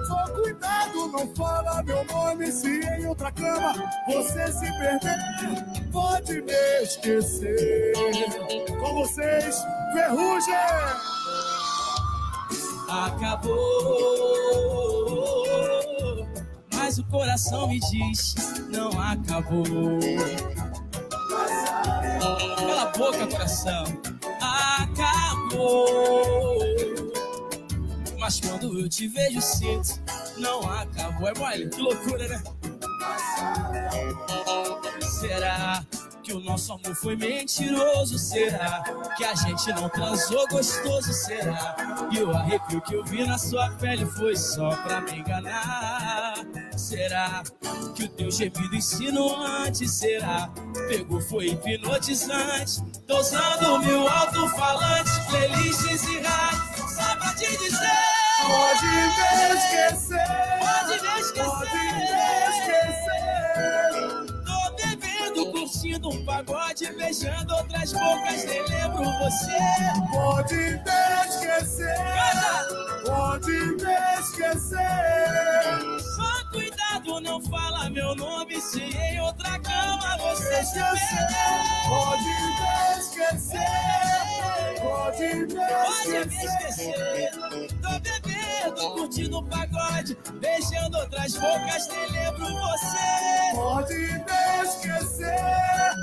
[0.08, 3.74] Só cuidado, não fala meu nome se em outra cama
[4.08, 5.18] você se perder.
[5.92, 7.94] Pode me esquecer.
[8.80, 9.56] Com vocês,
[9.94, 10.56] Ferrugem.
[12.90, 13.54] Acabou,
[16.90, 18.34] mas o coração me diz
[18.72, 19.64] não acabou.
[22.58, 23.84] Cala a boca, coração.
[24.42, 25.86] Acabou.
[28.18, 30.02] Mas quando eu te vejo, sinto
[30.40, 31.28] não acabou.
[31.28, 32.42] É mole, que loucura, né?
[35.20, 35.86] Será
[36.24, 38.18] que o nosso amor foi mentiroso?
[38.18, 38.84] Será
[39.16, 41.14] que a gente não transou gostoso?
[41.14, 41.76] Será
[42.10, 46.36] que o arrepio que eu vi na sua pele foi só pra me enganar?
[46.76, 47.44] Será
[47.96, 49.88] que o teu gemido insinuante?
[49.88, 50.50] Será
[50.88, 52.82] pegou, foi hipnotizante?
[53.08, 58.20] Tô usando meu alto-falante, playlists e rádio, só pra te dizer.
[58.46, 60.26] Pode me esquecer.
[60.60, 61.46] Pode me esquecer.
[61.46, 63.09] Pode me esquecer.
[65.70, 69.60] Curtindo um pagode, beijando outras bocas, nem lembro você.
[70.12, 70.82] Pode me
[71.30, 71.96] esquecer.
[73.06, 74.80] Pode me esquecer.
[76.16, 77.22] Só cuidado.
[77.22, 80.80] não fala meu nome se em outra cama você se
[81.88, 83.60] Pode me esquecer,
[84.82, 86.90] pode me Pode me esquecer.
[86.90, 87.32] esquecer.
[87.80, 88.00] Tô
[88.60, 93.56] bebendo, curtindo pagode, beijando outras bocas, nem lembro você.
[93.56, 95.94] Pode me esquecer,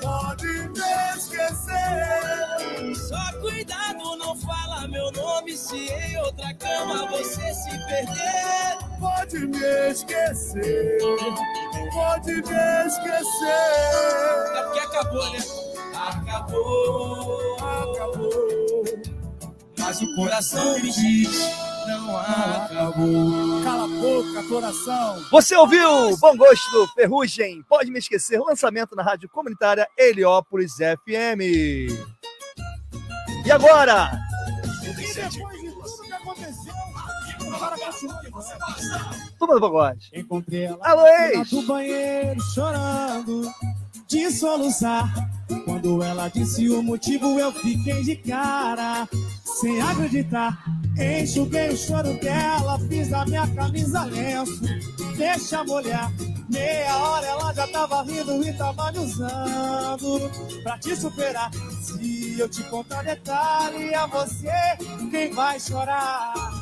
[0.00, 2.94] pode me esquecer.
[3.08, 8.78] Só cuidado, não fala meu nome se em outra cama você se perder.
[9.00, 10.98] Pode me esquecer,
[11.92, 13.48] pode me esquecer.
[14.56, 15.38] É porque acabou, né?
[15.94, 18.84] Acabou, acabou.
[19.78, 21.50] Mas o coração me diz,
[21.86, 23.62] não acabou.
[23.62, 25.24] Cala a boca, coração.
[25.30, 31.90] Você ouviu Bom Gosto, Ferrugem, Pode Me Esquecer, lançamento na rádio comunitária Heliópolis FM.
[33.44, 34.12] E agora?
[34.82, 36.74] E depois de tudo que aconteceu,
[37.46, 38.20] o cara continua
[39.38, 40.10] Turma do Pagode.
[40.14, 41.50] Encontrei ela Alô, ex.
[41.50, 43.52] do banheiro chorando
[44.06, 45.12] de soluçar.
[45.64, 49.08] Quando ela disse o motivo, eu fiquei de cara,
[49.44, 50.64] sem acreditar.
[50.96, 54.60] Enxuguei o choro dela, fiz a minha camisa lenço,
[55.16, 56.10] deixa molhar.
[56.48, 60.30] Meia hora ela já tava rindo e tava me usando
[60.62, 61.50] pra te superar.
[61.82, 64.52] Se eu te contar detalhe, é você
[65.10, 66.53] quem vai chorar.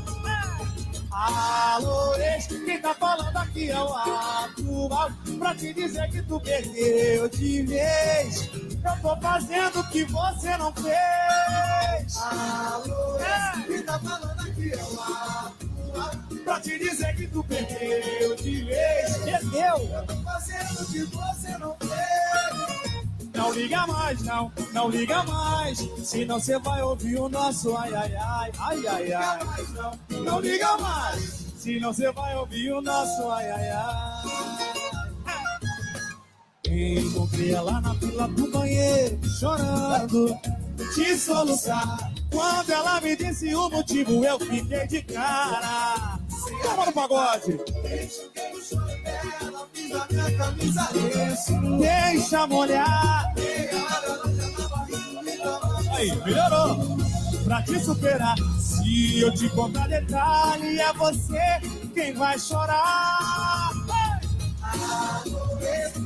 [1.14, 5.10] Alô, ex, quem tá falando aqui é o atual.
[5.38, 8.48] Pra te dizer que tu perdeu de vez.
[8.54, 12.16] Eu tô fazendo o que você não fez.
[12.16, 15.52] Alô, ex, quem tá falando aqui é o atual.
[16.44, 19.16] Pra te dizer que tu perdeu de vez.
[19.18, 19.76] Perdeu?
[19.92, 22.81] Eu tô fazendo o que você não fez
[23.42, 25.78] não liga mais, não, não liga mais.
[26.04, 29.38] Senão você vai ouvir o nosso ai ai ai, ai ai ai.
[29.74, 31.42] Não, não liga mais.
[31.56, 34.22] Senão você vai ouvir o nosso ai ai ai.
[36.68, 40.38] Encontrei ela na fila do banheiro, chorando,
[40.94, 42.12] de soluçar.
[42.30, 46.18] Quando ela me disse o motivo, eu fiquei de cara.
[46.64, 47.58] Vamos no pagode.
[51.78, 53.34] Deixa molhar.
[55.94, 57.02] Aí, melhorou.
[57.44, 61.60] Pra te superar, se eu te contar detalhe, é você
[61.92, 63.70] quem vai chorar.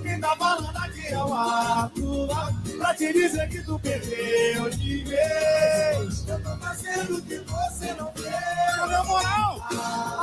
[0.02, 0.75] Quem tá falando
[1.06, 6.28] aqui é o Pra te dizer que tu perdeu de vez.
[6.28, 8.76] Eu tô fazendo o que você não fez.
[8.76, 9.66] Na meu moral,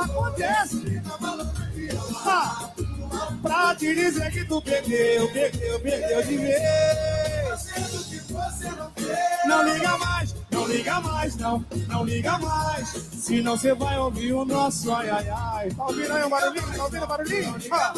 [0.02, 1.02] acontece.
[2.26, 2.70] Ah,
[3.42, 7.74] Pra te dizer que tu perdeu, perdeu, perdeu de vez.
[9.46, 12.88] Não liga mais, não liga mais, não, não liga mais.
[12.88, 15.70] Senão você vai ouvir o nosso ai ai ai.
[15.70, 16.76] Tá ouvindo aí o barulhinho?
[16.76, 17.56] Tá ouvindo o barulhinho?
[17.70, 17.94] Ah.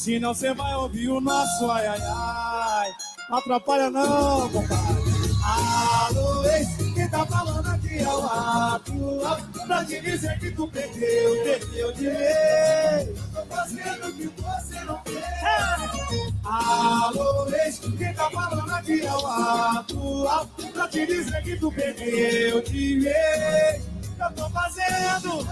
[0.00, 2.90] Senão você vai ouvir o nosso ai ai ai.
[3.30, 5.10] Atrapalha não, compadre.
[5.44, 9.38] Alô, ex, quem tá falando aqui é o atual.
[9.66, 13.08] Pra te dizer que tu perdeu, perdeu de vez.
[13.34, 16.34] Tô fazendo que você não fez.
[16.44, 20.46] Alô, ex, quem tá falando aqui é o atual.
[20.72, 23.89] Pra te dizer que tu perdeu de vez.
[24.20, 25.46] Eu tô fazendo.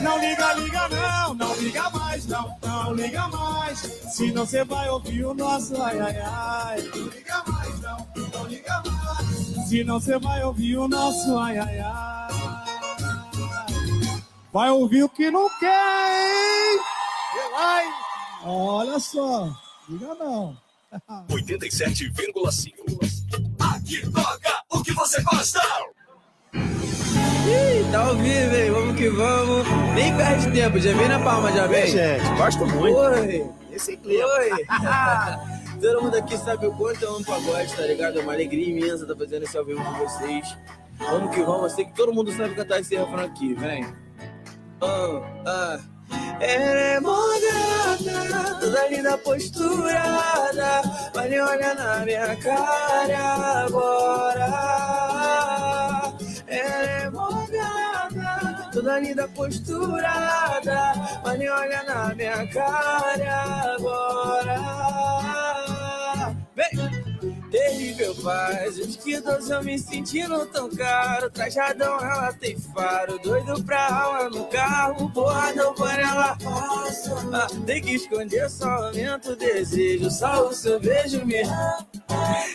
[0.00, 3.78] Não liga, liga não, não liga mais, não, não liga mais.
[4.14, 6.82] Senão você vai ouvir o nosso ai ai ai.
[6.82, 9.68] Não liga mais, não, não liga mais.
[9.68, 12.28] Senão você vai ouvir o nosso ai ai ai.
[14.52, 16.80] Vai ouvir o que não quer, hein?
[18.44, 19.52] Olha só,
[19.88, 20.56] liga não.
[21.28, 22.72] 87,5.
[23.58, 25.60] Aqui toca o que você gosta.
[26.54, 28.70] Ih, tá ao vivo, hein?
[28.70, 29.66] Vamos que vamos.
[29.94, 31.86] Nem perde tempo, já vem na palma, já vem.
[31.86, 32.96] gente, gosto muito.
[32.96, 33.50] Oi.
[33.72, 34.24] Esse clima.
[34.24, 34.50] Oi.
[35.80, 38.18] Todo mundo aqui sabe o quanto eu amo pagode, tá ligado?
[38.18, 40.56] É uma alegria imensa estar fazendo esse ao vivo com vocês.
[40.98, 41.62] Vamos que vamos.
[41.62, 43.86] Eu sei que todo mundo sabe cantar esse refrão aqui, vem.
[44.80, 45.78] Ah, ah.
[46.40, 50.82] Ela é moderna, toda linda posturada.
[51.14, 55.07] Mas nem olha na minha cara agora.
[56.58, 60.92] Ela é moderna, toda linda posturada.
[61.24, 64.58] Mas nem olha na minha cara agora.
[66.56, 66.97] Vem!
[67.50, 71.30] Terrível paz, os que dois eu me sentindo tão caro.
[71.30, 73.18] Trajadão, ela tem faro.
[73.18, 76.36] Doido pra aula no carro, porradão por ela.
[77.32, 80.10] Ah, tem que esconder, só aumenta o desejo.
[80.10, 81.42] Só o seu beijo me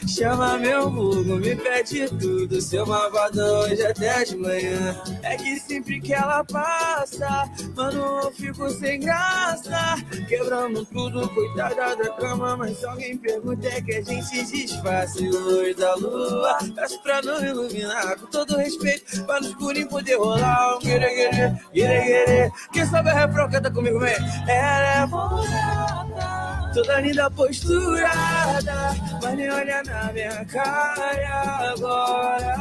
[0.08, 2.62] chama meu vulgo, me pede tudo.
[2.62, 5.02] Seu malvado hoje até de manhã.
[5.24, 9.96] É que sempre que ela passa, mano, eu fico sem graça.
[10.28, 12.56] Quebramos tudo, coitada da cama.
[12.58, 14.83] Mas se alguém pergunta, é que a gente disfarça.
[14.84, 18.18] E luz da lua, peço pra não iluminar.
[18.20, 20.76] Com todo respeito, pra no escurinho poder rolar.
[20.76, 22.52] Um guere, guere, guere, guere.
[22.74, 24.16] Quem sabe a refrão, canta comigo, vem.
[24.46, 28.94] Ela é morada, toda linda posturada.
[29.22, 32.56] Mas nem olha na minha cara agora.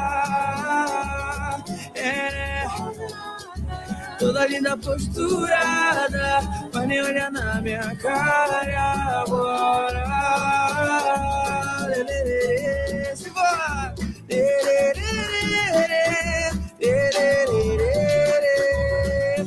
[1.97, 2.67] Ela é
[4.19, 6.41] toda linda posturada,
[6.73, 10.03] mas nem olha na minha cara agora.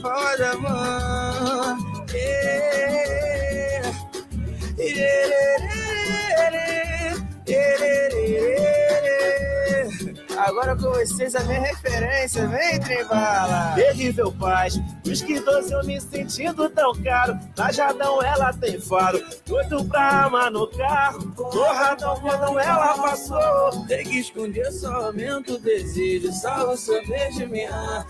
[0.02, 3.94] For the moon, yeah.
[4.78, 5.65] yeah.
[10.38, 13.74] Agora com vocês a minha referência, vem trembala.
[13.76, 17.40] Terrível paz, os que doce eu me sentindo tão caro.
[17.56, 21.32] Trajadão ela tem faro, doido pra amar no carro.
[21.32, 23.86] Torradão quando ela passou.
[23.88, 26.32] Tem que esconder, só aumenta o desejo.
[26.34, 28.06] Só o seu beijo me ama.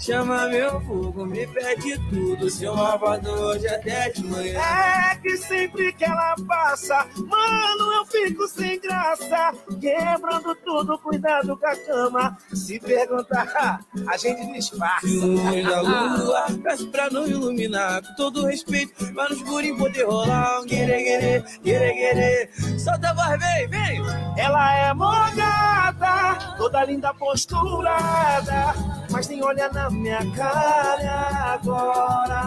[0.00, 2.50] Chama meu fogo, me pede tudo.
[2.50, 4.58] Seu malvado hoje até de manhã.
[4.58, 9.52] É que sempre que ela passa, mano, eu fico sem graça.
[9.80, 12.38] Quebrando tudo, cuidado com a cama.
[12.54, 15.06] Se perguntar, a gente disfarça.
[15.06, 18.02] Luz da lua, peço pra não iluminar.
[18.02, 20.60] Com todo respeito, pra no escurinho poder rolar.
[20.60, 22.78] Um guere, guere, guere.
[22.78, 24.00] Solta a voz, vem, vem.
[24.36, 28.74] Ela é molhada, toda linda posturada,
[29.10, 32.42] mas nem olha na minha cara agora.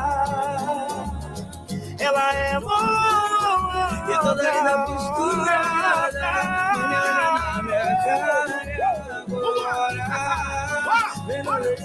[1.99, 6.31] Ela é molhada, E toda linda posturada,
[6.75, 8.48] mas nem olha na minha cara
[11.29, 11.75] Vem no lelê,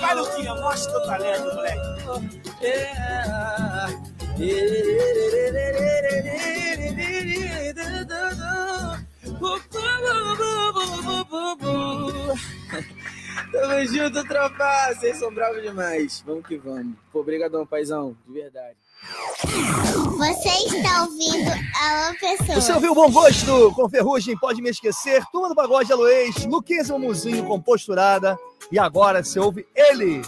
[0.00, 1.94] Vai, Luquinha, mostra teu talento, moleque.
[13.50, 14.92] Tamo junto, tropa.
[14.92, 16.22] Vocês são bravos demais.
[16.26, 16.98] Vamos que vamos.
[17.10, 18.14] Pô, obrigadão, paizão.
[18.26, 18.83] De verdade.
[20.16, 22.60] Você está ouvindo Alô Pessoa.
[22.60, 26.90] Você ouviu o Bom Gosto com Ferrugem, Pode Me Esquecer, Turma do Pagode Aloês, Luquinhas
[26.90, 28.38] Mamuzinho com Posturada.
[28.72, 30.22] E agora você ouve ele,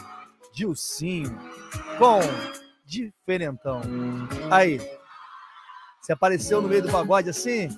[0.53, 1.39] Dilcinho,
[1.99, 2.21] com
[2.85, 3.81] Diferentão.
[4.51, 4.81] Aí,
[6.01, 7.69] você apareceu no meio do pagode assim?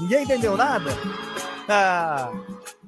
[0.00, 0.90] Ninguém entendeu nada?
[1.70, 2.32] Ah,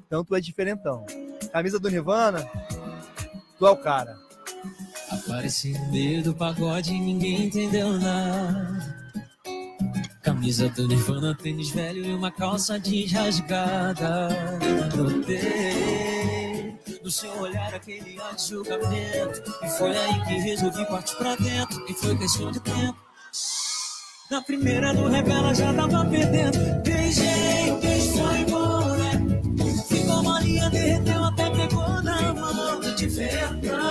[0.07, 1.05] então tu é diferentão.
[1.53, 2.49] Camisa do Nirvana,
[3.59, 4.17] tu é o cara.
[5.11, 9.01] Apareci no meio do pagode e ninguém entendeu nada.
[10.23, 14.29] Camisa do Nirvana, tênis velho e uma calça jeans rasgada.
[14.95, 16.41] Notei
[17.03, 19.43] no seu olhar aquele ar de julgamento.
[19.63, 21.85] E foi aí que resolvi partir pra dentro.
[21.89, 22.97] E foi questão de tempo.
[24.29, 26.57] Na primeira do revela já tava perdendo.
[26.83, 29.11] Beijei, beijo foi bom, né?
[29.89, 32.79] Ficou molinha, derreteu, até pegou na mão.
[32.95, 33.90] Diferentão, né?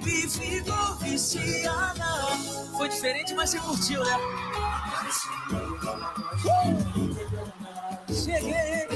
[0.00, 2.04] Baby ficou viciada.
[2.76, 4.18] Foi diferente, mas você curtiu, né?
[8.12, 8.86] Cheguei.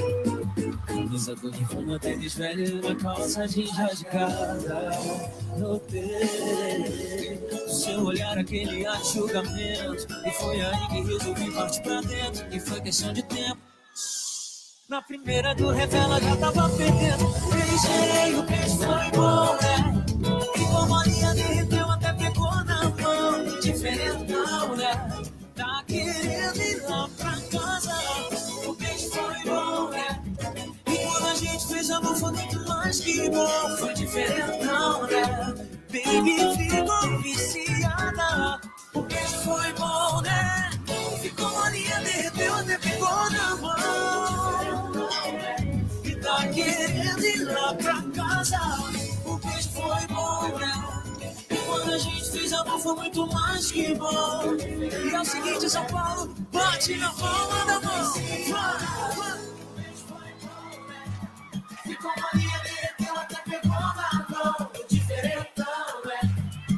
[0.87, 4.91] Camisa do Nirvana, tênis velho uma calça jeans rasgada.
[5.57, 10.07] Notei no seu olhar aquele ar de julgamento.
[10.27, 12.47] E foi aí que resolvi partir pra dentro.
[12.55, 13.59] E foi questão de tempo.
[14.87, 17.25] Na primeira do revela já tava perdendo.
[17.49, 20.00] Beijei, o beijo foi bom, né?
[20.81, 23.61] E como a linha derreteu, até pegou na mão.
[23.61, 25.23] Diferentão, né?
[25.55, 27.95] Tá querendo ir lá pra casa.
[28.67, 30.23] O beijo foi bom, né?
[30.87, 33.77] E quando a gente fez amor foi muito mais que bom.
[33.79, 35.55] Foi diferentão, né?
[35.93, 38.61] Baby ficou viciada.
[38.95, 40.71] O beijo foi bom, né?
[41.21, 45.09] Ficou molinha, derreteu, até pegou na mão.
[46.05, 49.00] E tá querendo ir lá pra casa.
[50.43, 54.57] E quando a gente fez amor foi muito mais que bom.
[54.57, 58.13] E é o seguinte, São Paulo, bate na palma da mão.
[58.49, 58.79] Vai,
[59.17, 59.41] vai.
[61.85, 64.71] Ficou mania, derreteu, até pegou na mão.
[64.89, 66.21] Diferentão, né?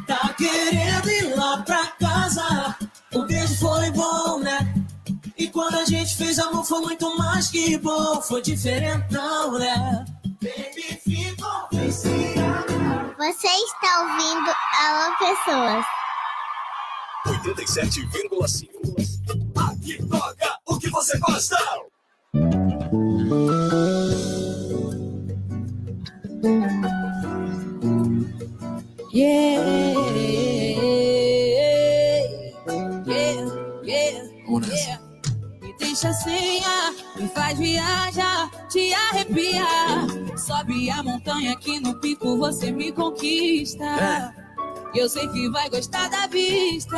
[0.08, 2.76] Tá querendo ir lá pra casa.
[3.14, 4.74] O beijo foi bom, né?
[5.38, 8.20] E quando a gente fez amor foi muito mais que bom.
[8.22, 10.04] Foi diferentão, né?
[13.16, 15.84] Você está ouvindo Alô Pessoas.
[17.44, 18.68] 87,5.
[19.70, 21.56] Aqui toca o que você gosta.
[29.12, 30.74] Yeah, yeah,
[33.06, 33.46] yeah,
[33.84, 35.01] yeah.
[35.92, 40.06] Me deixa senha, me faz viajar, te arrepiar.
[40.38, 44.32] Sobe a montanha aqui no pico, você me conquista.
[44.94, 46.96] Eu sei que vai gostar da vista.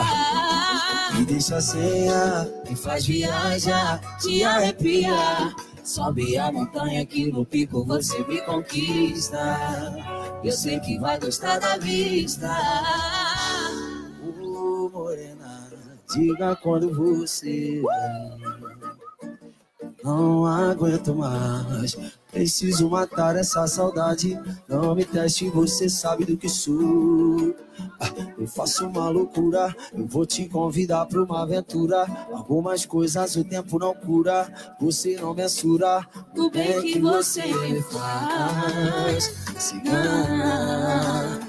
[1.13, 5.57] Me deixa senha, me faz viajar, te arrepiar.
[5.83, 9.93] Sobe a montanha aqui no pico, você me conquista.
[10.45, 12.49] Eu sei que vai gostar da vista.
[14.23, 15.69] Ô, morena,
[16.15, 18.64] diga quando você vem.
[20.05, 21.97] Não aguento mais,
[22.31, 24.39] preciso matar essa saudade.
[24.69, 27.57] Não me teste, você sabe do que sou.
[27.99, 32.05] Ah, Eu faço uma loucura, eu vou te convidar pra uma aventura.
[32.31, 34.47] Algumas coisas o tempo não cura,
[34.79, 39.35] você não mensura O bem que você me faz.
[39.59, 41.41] Cigana,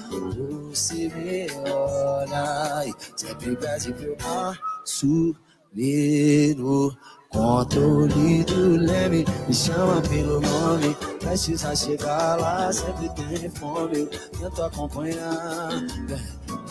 [0.69, 4.17] você me olha e sempre pede pra eu
[4.81, 6.55] assumir
[7.35, 8.45] controle
[8.77, 9.25] leme.
[9.47, 13.99] Me chama pelo nome, precisa chegar lá, sempre tem fome.
[13.99, 15.69] Eu tento acompanhar.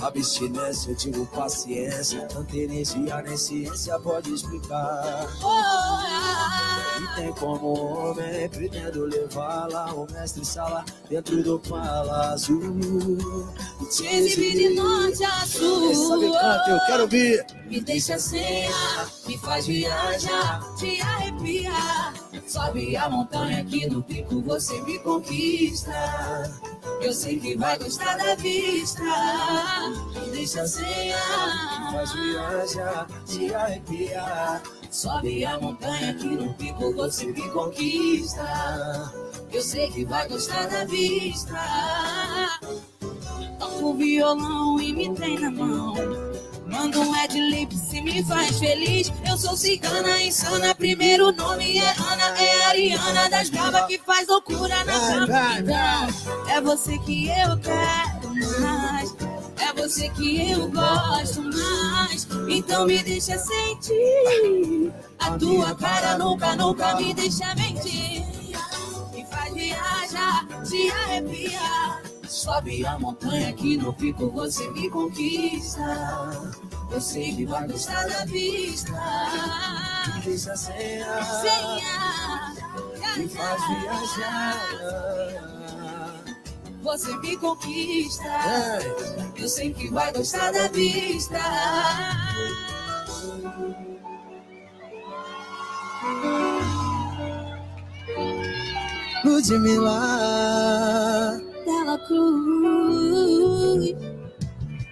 [0.01, 2.27] Abstinência, eu digo paciência.
[2.29, 5.29] Tanta energia nem ciência pode explicar.
[7.01, 12.61] E tem como homem, pretendo levar lá o mestre sala dentro do palácio.
[13.91, 15.95] Te exibir de norte a sul.
[15.95, 17.47] Sabe eu quero ouvir.
[17.67, 18.71] Me deixa senha,
[19.27, 22.15] me faz viajar, te arrepiar.
[22.47, 25.93] Sobe a montanha aqui no pico, você me conquista.
[27.01, 29.03] Eu sei que vai gostar da vista.
[30.15, 31.17] Me deixa senha,
[31.81, 34.63] Me faz viajar, te arrepiar.
[34.95, 39.13] Sobe a montanha aqui no pico, você me conquista.
[39.53, 41.59] Eu sei que vai gostar da vista.
[43.59, 45.95] Toco o violão e me tem na mão.
[46.69, 49.13] Manda um Ed Lip se me faz feliz.
[49.29, 54.85] Eu sou cigana insana, primeiro nome é Ana, é Ariana das bravas que faz loucura
[54.85, 55.59] na cama.
[55.59, 59.04] Então, é você que eu quero mais.
[59.85, 62.27] É você que eu gosto mais.
[62.49, 64.91] Então me deixa sentir.
[65.19, 68.25] A tua cara nunca, nunca me deixa mentir.
[69.13, 72.03] Me faz viajar, te arrepiar.
[72.27, 75.83] Sobe a montanha aqui no pico, você me conquista.
[76.91, 78.91] Eu sei que vai gostar da vista.
[80.15, 82.55] Me deixa senha, Senha,
[83.19, 85.45] me faz viajar.
[86.85, 88.31] Você me conquista.
[89.35, 91.41] Eu sei que vai gostar da vista.
[99.25, 99.91] Ludmilla,
[101.65, 103.95] Dela Cruz.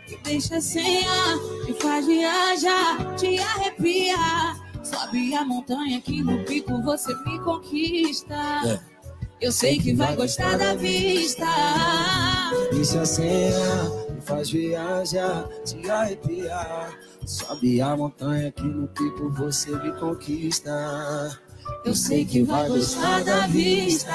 [0.09, 1.36] Me deixa senha,
[1.66, 4.59] me faz viajar, te arrepiar.
[4.82, 8.91] Sobe a montanha aqui no pico, você me conquista.
[9.43, 11.45] Eu sei que vai gostar da vista.
[12.70, 16.97] Deixa senha, me faz viajar, te arrepiar.
[17.26, 20.70] Sobe a montanha aqui no pico, você me conquista.
[21.84, 24.12] Eu sei que vai gostar da vista.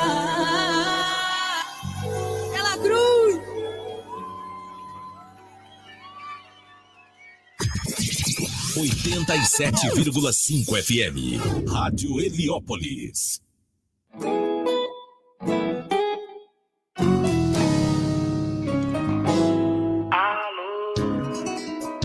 [2.56, 3.42] Ela cruz.
[8.78, 11.68] Oitenta e sete vírgula cinco FM.
[11.70, 13.42] Rádio Heliópolis.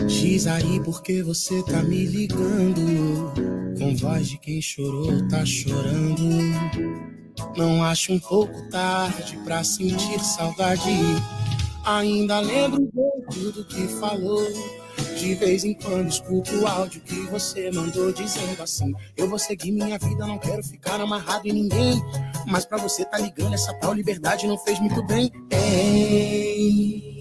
[0.07, 3.33] Diz aí porque você tá me ligando.
[3.79, 6.27] Com voz de quem chorou, tá chorando.
[7.57, 10.91] Não acho um pouco tarde pra sentir saudade.
[11.85, 14.43] Ainda lembro bem tudo que falou.
[15.19, 19.73] De vez em quando escuto o áudio que você mandou dizendo assim: Eu vou seguir
[19.73, 22.03] minha vida, não quero ficar amarrado em ninguém.
[22.47, 25.31] Mas pra você tá ligando, essa tal liberdade não fez muito bem.
[25.51, 27.13] Ei,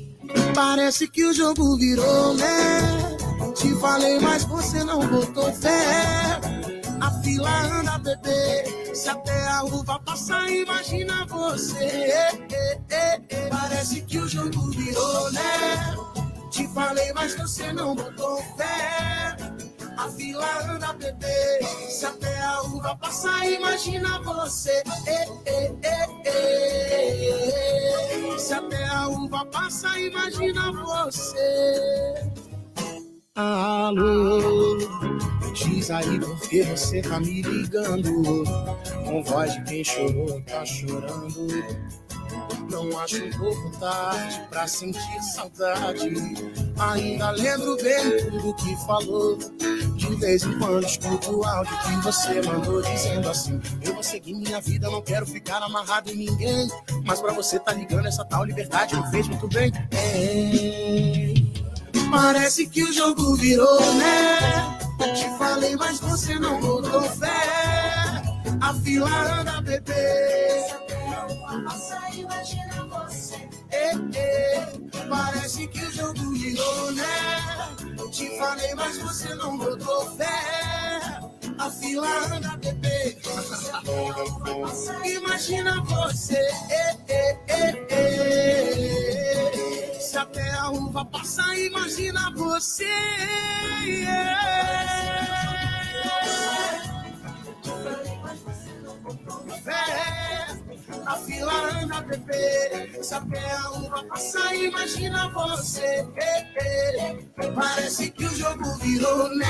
[0.54, 3.18] Parece que o jogo virou, né?
[3.56, 6.40] Te falei, mas você não botou fé.
[7.00, 8.94] A fila anda, bebê.
[8.94, 12.08] Se até a uva passar, imagina você.
[13.50, 15.96] Parece que o jogo virou, né?
[16.52, 19.38] Te falei, mas você não botou fé.
[19.98, 21.64] A fila anda, bebê.
[21.90, 24.84] Se até a uva passar, imagina você.
[28.38, 32.32] Se até a uva passar, imagina você.
[33.36, 34.78] Alô,
[35.54, 38.44] diz aí porque você tá me ligando.
[39.06, 41.48] Com voz de quem chorou, tá chorando.
[42.70, 46.14] Não acho um pouco tarde pra sentir saudade.
[46.80, 49.38] Ainda lembro bem tudo que falou.
[49.38, 54.34] De vez em quando escuto o áudio que você mandou dizendo assim: Eu vou seguir
[54.34, 56.68] minha vida, não quero ficar amarrado em ninguém.
[57.06, 59.72] Mas pra você tá ligando, essa tal liberdade não fez muito bem.
[59.92, 61.34] É.
[62.12, 64.78] Parece que o jogo virou, né?
[65.16, 68.22] Te falei, mas você não botou fé.
[68.62, 70.81] A fila anda, bebê.
[72.14, 73.50] Imagina você.
[73.70, 74.66] É, é.
[75.10, 77.06] Parece que o jogo virou, né?
[78.12, 81.20] Te falei, mas você não botou fé.
[81.58, 83.18] A fila anda, bebê.
[85.06, 86.38] Imagina você.
[86.70, 87.88] É, é, é,
[89.96, 90.00] é.
[90.00, 92.86] Se até a uva passar, imagina você.
[92.86, 94.62] É.
[101.06, 103.00] A fila anda, bebê.
[103.02, 106.06] Se até a uva passar, imagina você.
[107.56, 109.46] Parece que o jogo virou, né?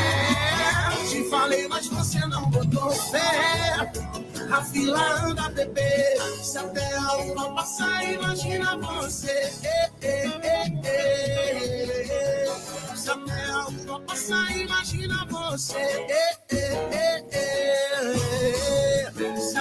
[1.09, 3.91] Te falei, mas você não botou fé.
[4.51, 6.17] A fila anda, bebê.
[6.43, 9.51] Se até a uva passar, imagina você.
[12.95, 16.07] Se até a uva passar, imagina você.
[16.47, 18.90] Se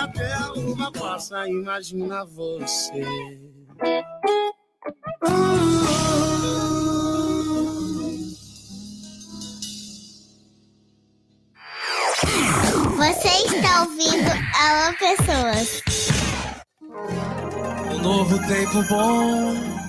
[0.03, 3.05] até a uva passa, imagina você.
[12.97, 15.83] Você está ouvindo Alô Pessoas.
[17.93, 19.81] Um novo tempo bom.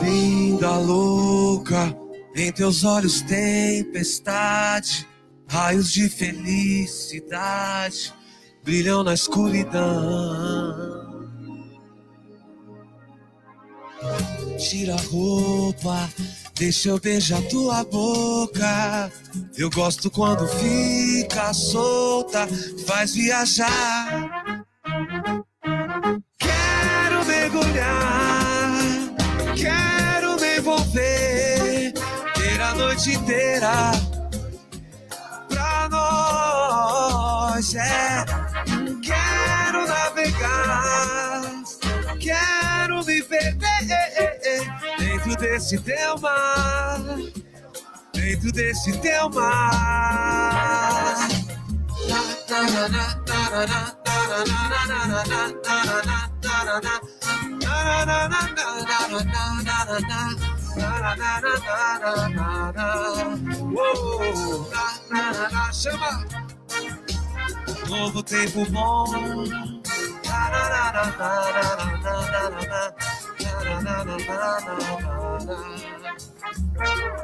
[0.00, 1.96] Linda louca,
[2.34, 5.06] em teus olhos tempestade,
[5.56, 8.12] raios de felicidade
[8.62, 9.74] brilham na escuridão.
[14.58, 16.10] Tira a roupa,
[16.54, 19.10] deixa eu beijar tua boca.
[19.56, 22.46] Eu gosto quando fica solta,
[22.86, 24.30] faz viajar.
[26.38, 28.78] Quero mergulhar,
[29.56, 31.94] quero me envolver,
[32.34, 34.05] ter a noite inteira
[45.48, 47.00] desse teu mar,
[48.12, 51.16] dentro desse teu mar.
[65.72, 66.26] Chama!
[67.88, 69.06] Novo tempo bom.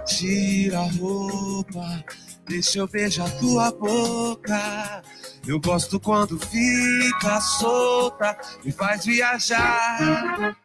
[0.06, 2.04] Tira a roupa,
[2.46, 5.02] deixa eu beijar tua boca.
[5.46, 10.56] Eu gosto quando fica solta e faz viajar.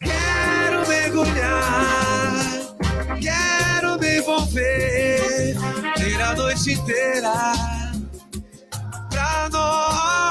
[0.00, 2.32] Quero mergulhar,
[3.20, 5.54] quero me envolver,
[5.96, 7.52] ter a noite inteira
[9.10, 10.21] pra nós.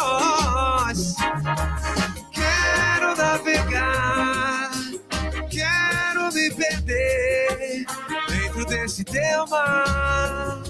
[8.72, 10.63] Desse teu mar,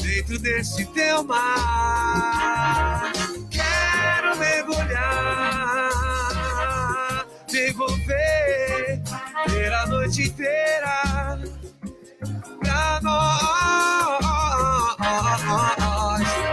[0.00, 3.10] dentro desse teu mar.
[3.50, 5.90] Quero mergulhar,
[7.52, 9.02] me envolver,
[9.48, 11.40] ter a noite inteira
[12.60, 14.24] pra nós.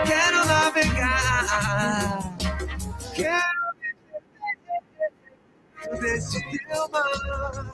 [0.08, 2.36] Quero navegar,
[3.14, 3.53] quero
[6.00, 7.74] desse teu mar,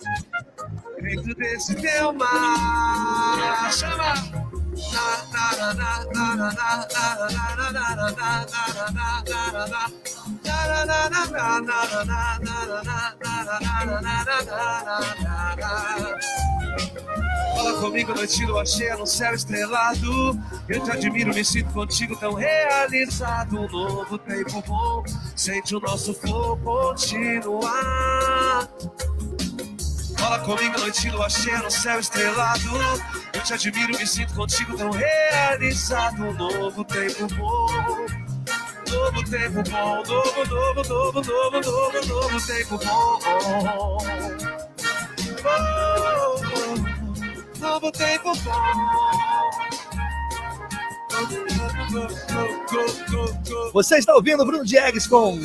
[1.01, 3.71] dentro desse teu mar.
[3.71, 4.39] Chama!
[17.59, 20.39] Fala comigo, noite lua cheia no céu estrelado.
[20.69, 23.59] Eu te admiro, me sinto contigo tão realizado.
[23.59, 25.03] Um novo tempo bom,
[25.35, 27.69] sente o nosso flow continuar.
[30.17, 32.69] Fala comigo, noite lua cheia no céu estrelado.
[33.33, 36.23] Eu te admiro, me sinto contigo tão realizado.
[36.23, 37.67] Um novo tempo bom.
[38.89, 43.19] Novo tempo bom, novo, novo, novo, novo, novo, novo tempo bom.
[45.41, 45.88] Oh,
[47.59, 48.31] novo tempo.
[53.73, 55.39] Você está ouvindo Bruno Diegues com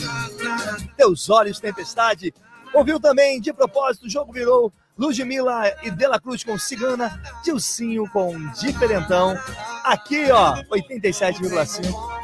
[0.96, 2.32] Teus Olhos Tempestade.
[2.72, 8.36] Ouviu também, de propósito, o jogo virou Ludmilla e Dela Cruz com Cigana, Dilcinho com
[8.52, 9.36] Diferentão.
[9.84, 12.14] Aqui, ó, 87,5.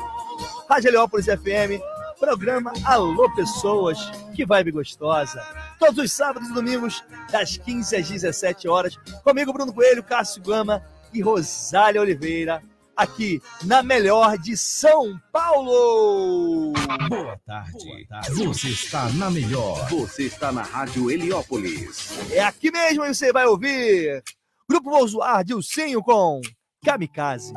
[0.68, 1.82] Rádio Heliópolis FM,
[2.18, 3.98] programa Alô Pessoas,
[4.40, 5.46] que vibe gostosa.
[5.78, 10.82] Todos os sábados e domingos, das 15 às 17 horas, comigo, Bruno Coelho, Cássio Gama
[11.12, 12.62] e Rosália Oliveira,
[12.96, 16.72] aqui na melhor de São Paulo.
[17.10, 17.84] Boa tarde.
[17.84, 18.30] Boa tarde.
[18.46, 19.86] Você está na melhor.
[19.90, 22.10] Você está na Rádio Heliópolis.
[22.30, 24.24] É aqui mesmo e você vai ouvir
[24.66, 26.40] Grupo Vou Zoar, Dilcinho com
[26.82, 27.52] Kamikaze.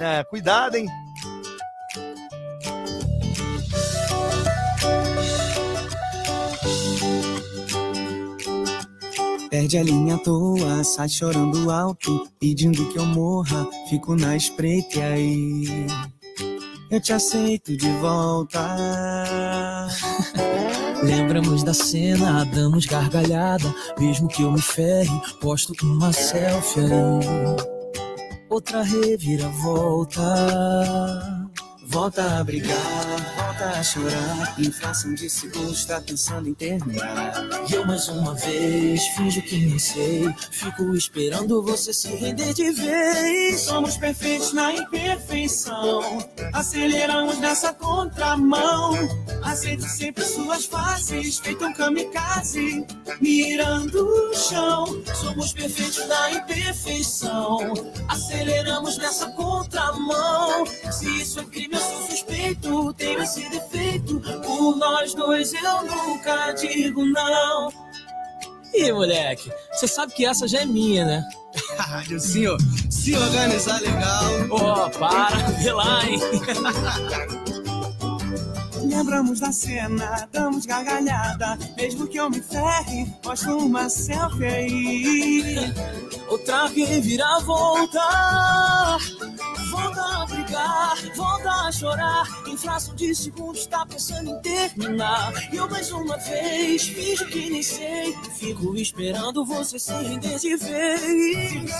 [0.00, 0.88] É, cuidado, hein?
[9.54, 14.98] Perde a linha à toa, sai chorando alto, pedindo que eu morra, fico na espreita
[14.98, 15.86] e aí.
[16.90, 18.58] Eu te aceito de volta.
[21.04, 26.90] Lembramos da cena, damos gargalhada, mesmo que eu me ferre, posto uma selfie aí.
[28.50, 30.20] Outra reviravolta.
[31.86, 32.76] Volta a brigar,
[33.36, 34.54] volta a chorar.
[34.58, 37.34] Inflação de segundos, tá pensando em terminar.
[37.68, 40.34] E eu mais uma vez finjo que nem sei.
[40.50, 43.60] Fico esperando você se render de vez.
[43.60, 46.26] Somos perfeitos na imperfeição.
[46.52, 48.94] Aceleramos nessa contramão.
[49.42, 52.84] Aceito sempre suas faces, feito um kamikaze.
[53.20, 54.86] Mirando o chão.
[55.14, 57.72] Somos perfeitos na imperfeição.
[58.08, 60.64] Aceleramos nessa contramão.
[60.90, 64.20] Se isso é crime, eu sou suspeito, tenho esse defeito.
[64.20, 67.70] Por nós dois eu nunca digo não.
[68.74, 71.24] Ih, moleque, você sabe que essa já é minha, né?
[72.08, 72.56] Dilcinho,
[72.90, 74.24] se organizar legal.
[74.50, 76.20] Ó, para, vê lá, hein?
[78.94, 81.58] Lembramos da cena, damos gargalhada.
[81.76, 85.74] Mesmo que eu me ferre, posto uma selfie.
[86.28, 88.00] Outra reviravolta.
[89.68, 92.24] Volta a brigar, volta a chorar.
[92.46, 95.32] Em fração de segundos, tá pensando em terminar.
[95.52, 98.16] E eu mais uma vez, finjo que nem sei.
[98.38, 101.72] Fico esperando você se render de vez.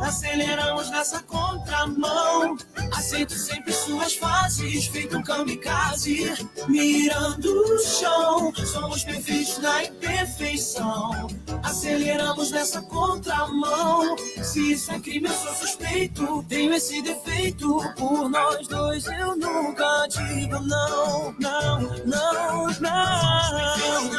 [0.00, 2.56] Aceleramos nessa contramão.
[2.92, 4.14] Aceito sempre suas
[4.52, 6.48] faces, feito um kamikaze.
[6.68, 11.28] Mirando o chão, somos perfeitos na imperfeição.
[11.62, 14.16] Aceleramos nessa contramão.
[14.42, 16.44] Se isso é crime, eu sou suspeito.
[16.48, 17.80] Tenho esse defeito.
[17.96, 24.10] Por nós dois, eu nunca digo não, não, não, não.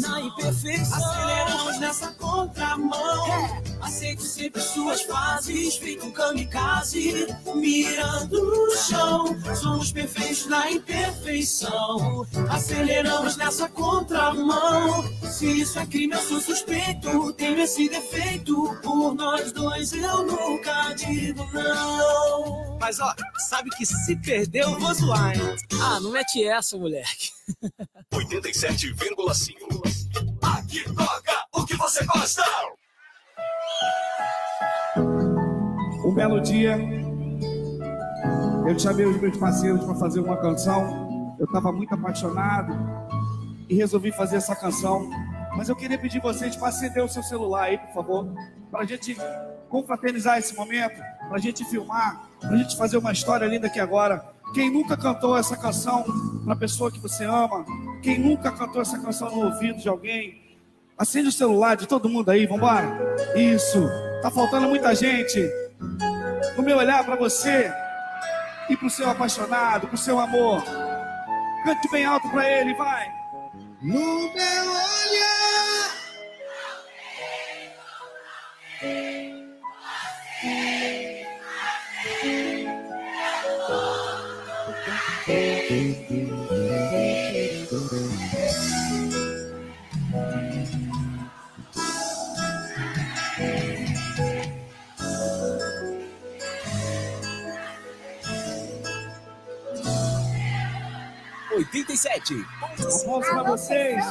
[0.00, 3.75] Na imperfeição, aceleramos nessa contramão.
[3.86, 7.24] Aceito sempre suas fases, feito um kamikaze.
[7.54, 12.26] Mirando o chão, somos perfeitos na imperfeição.
[12.50, 15.04] Aceleramos nessa contramão.
[15.30, 17.32] Se isso é crime, eu sou suspeito.
[17.34, 18.76] Tenho esse defeito.
[18.82, 22.76] Por nós dois, eu nunca digo não.
[22.80, 23.14] Mas ó,
[23.48, 25.56] sabe que se perder, eu vou zoar, hein?
[25.80, 27.30] Ah, não mete essa, moleque.
[28.12, 29.54] 87,5.
[30.42, 32.42] Aqui toca o que você gosta.
[36.04, 36.78] Um belo dia,
[38.66, 41.36] eu chamei os meus parceiros para fazer uma canção.
[41.38, 42.72] Eu estava muito apaixonado
[43.68, 45.08] e resolvi fazer essa canção.
[45.56, 48.28] Mas eu queria pedir vocês para acender o seu celular aí, por favor,
[48.70, 49.16] para a gente
[49.68, 50.96] confraternizar esse momento,
[51.28, 54.24] para a gente filmar, para a gente fazer uma história linda aqui agora.
[54.54, 56.04] Quem nunca cantou essa canção
[56.44, 57.64] para a pessoa que você ama?
[58.02, 60.45] Quem nunca cantou essa canção no ouvido de alguém?
[60.98, 62.88] Acende o celular de todo mundo aí, vambora.
[63.36, 63.86] Isso.
[64.22, 65.46] Tá faltando muita gente.
[66.56, 67.70] No meu olhar para você
[68.70, 70.62] e pro seu apaixonado, pro seu amor.
[71.64, 73.06] Cante bem alto para ele, vai.
[73.82, 75.92] No meu olhar,
[101.66, 102.46] Oitenta e sete.
[102.62, 104.04] Aplausos pra vocês.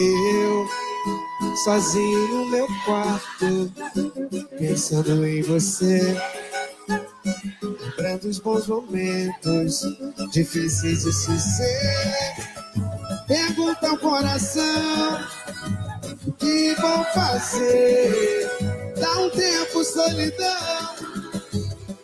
[0.00, 0.66] Eu,
[1.64, 3.72] sozinho no meu quarto,
[4.58, 6.16] pensando em você.
[7.62, 9.82] Lembrando os bons momentos,
[10.32, 12.34] difíceis de se ser.
[13.28, 15.20] Pergunta ao coração,
[16.26, 18.49] o que vão fazer?
[19.00, 20.94] Dá um tempo, solidão,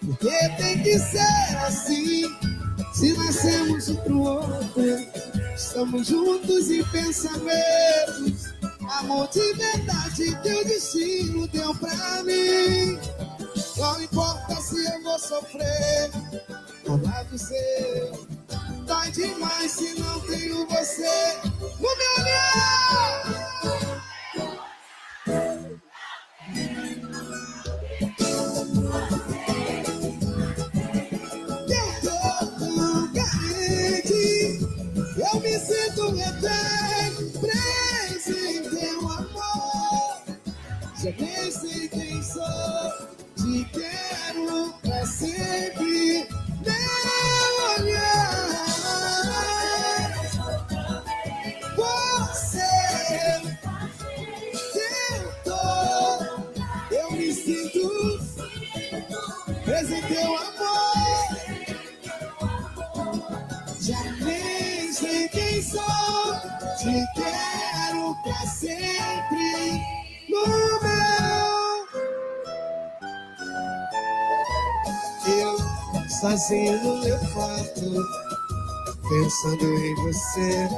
[0.00, 2.24] porque tem que ser assim.
[2.94, 4.82] Se nascemos um pro outro,
[5.54, 8.54] estamos juntos em pensamentos.
[8.98, 12.98] Amor de verdade que o destino deu pra mim.
[13.76, 16.10] Não importa se eu vou sofrer,
[16.88, 18.26] ao lado seu.
[18.86, 23.45] Dói demais se não tenho você no meu olhar.
[35.96, 40.22] Eu me eterno, preso em teu amor.
[41.02, 42.92] Já nem sei quem sou,
[43.36, 43.85] te quero
[76.36, 77.80] sozinho no meu quarto,
[79.08, 80.68] pensando em você,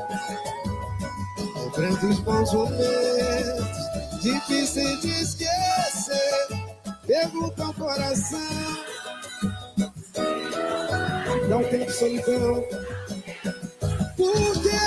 [1.56, 6.48] lembrando os bons momentos, difícil de esquecer.
[7.06, 8.38] Pergunta ao coração,
[11.48, 12.64] não tem solidão.
[14.16, 14.78] Por quê?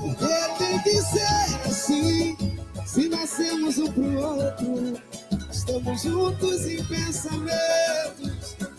[0.00, 2.56] Porque tem que ser assim.
[2.86, 5.02] Se nascemos um pro outro,
[5.50, 8.25] estamos juntos em pensamentos.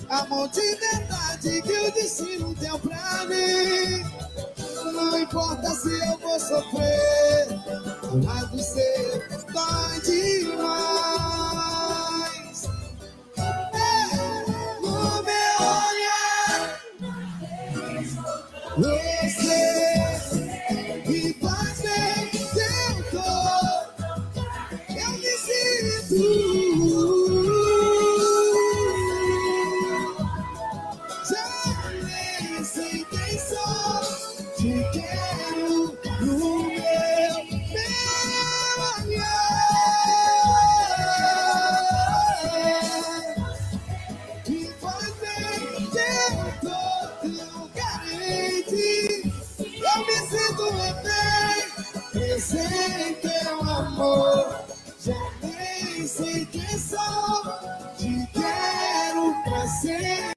[0.09, 4.03] Amor de verdade que o destino deu pra mim.
[4.93, 7.47] Não importa se eu vou sofrer,
[8.03, 9.19] ao lado seu
[9.51, 10.86] dói demais.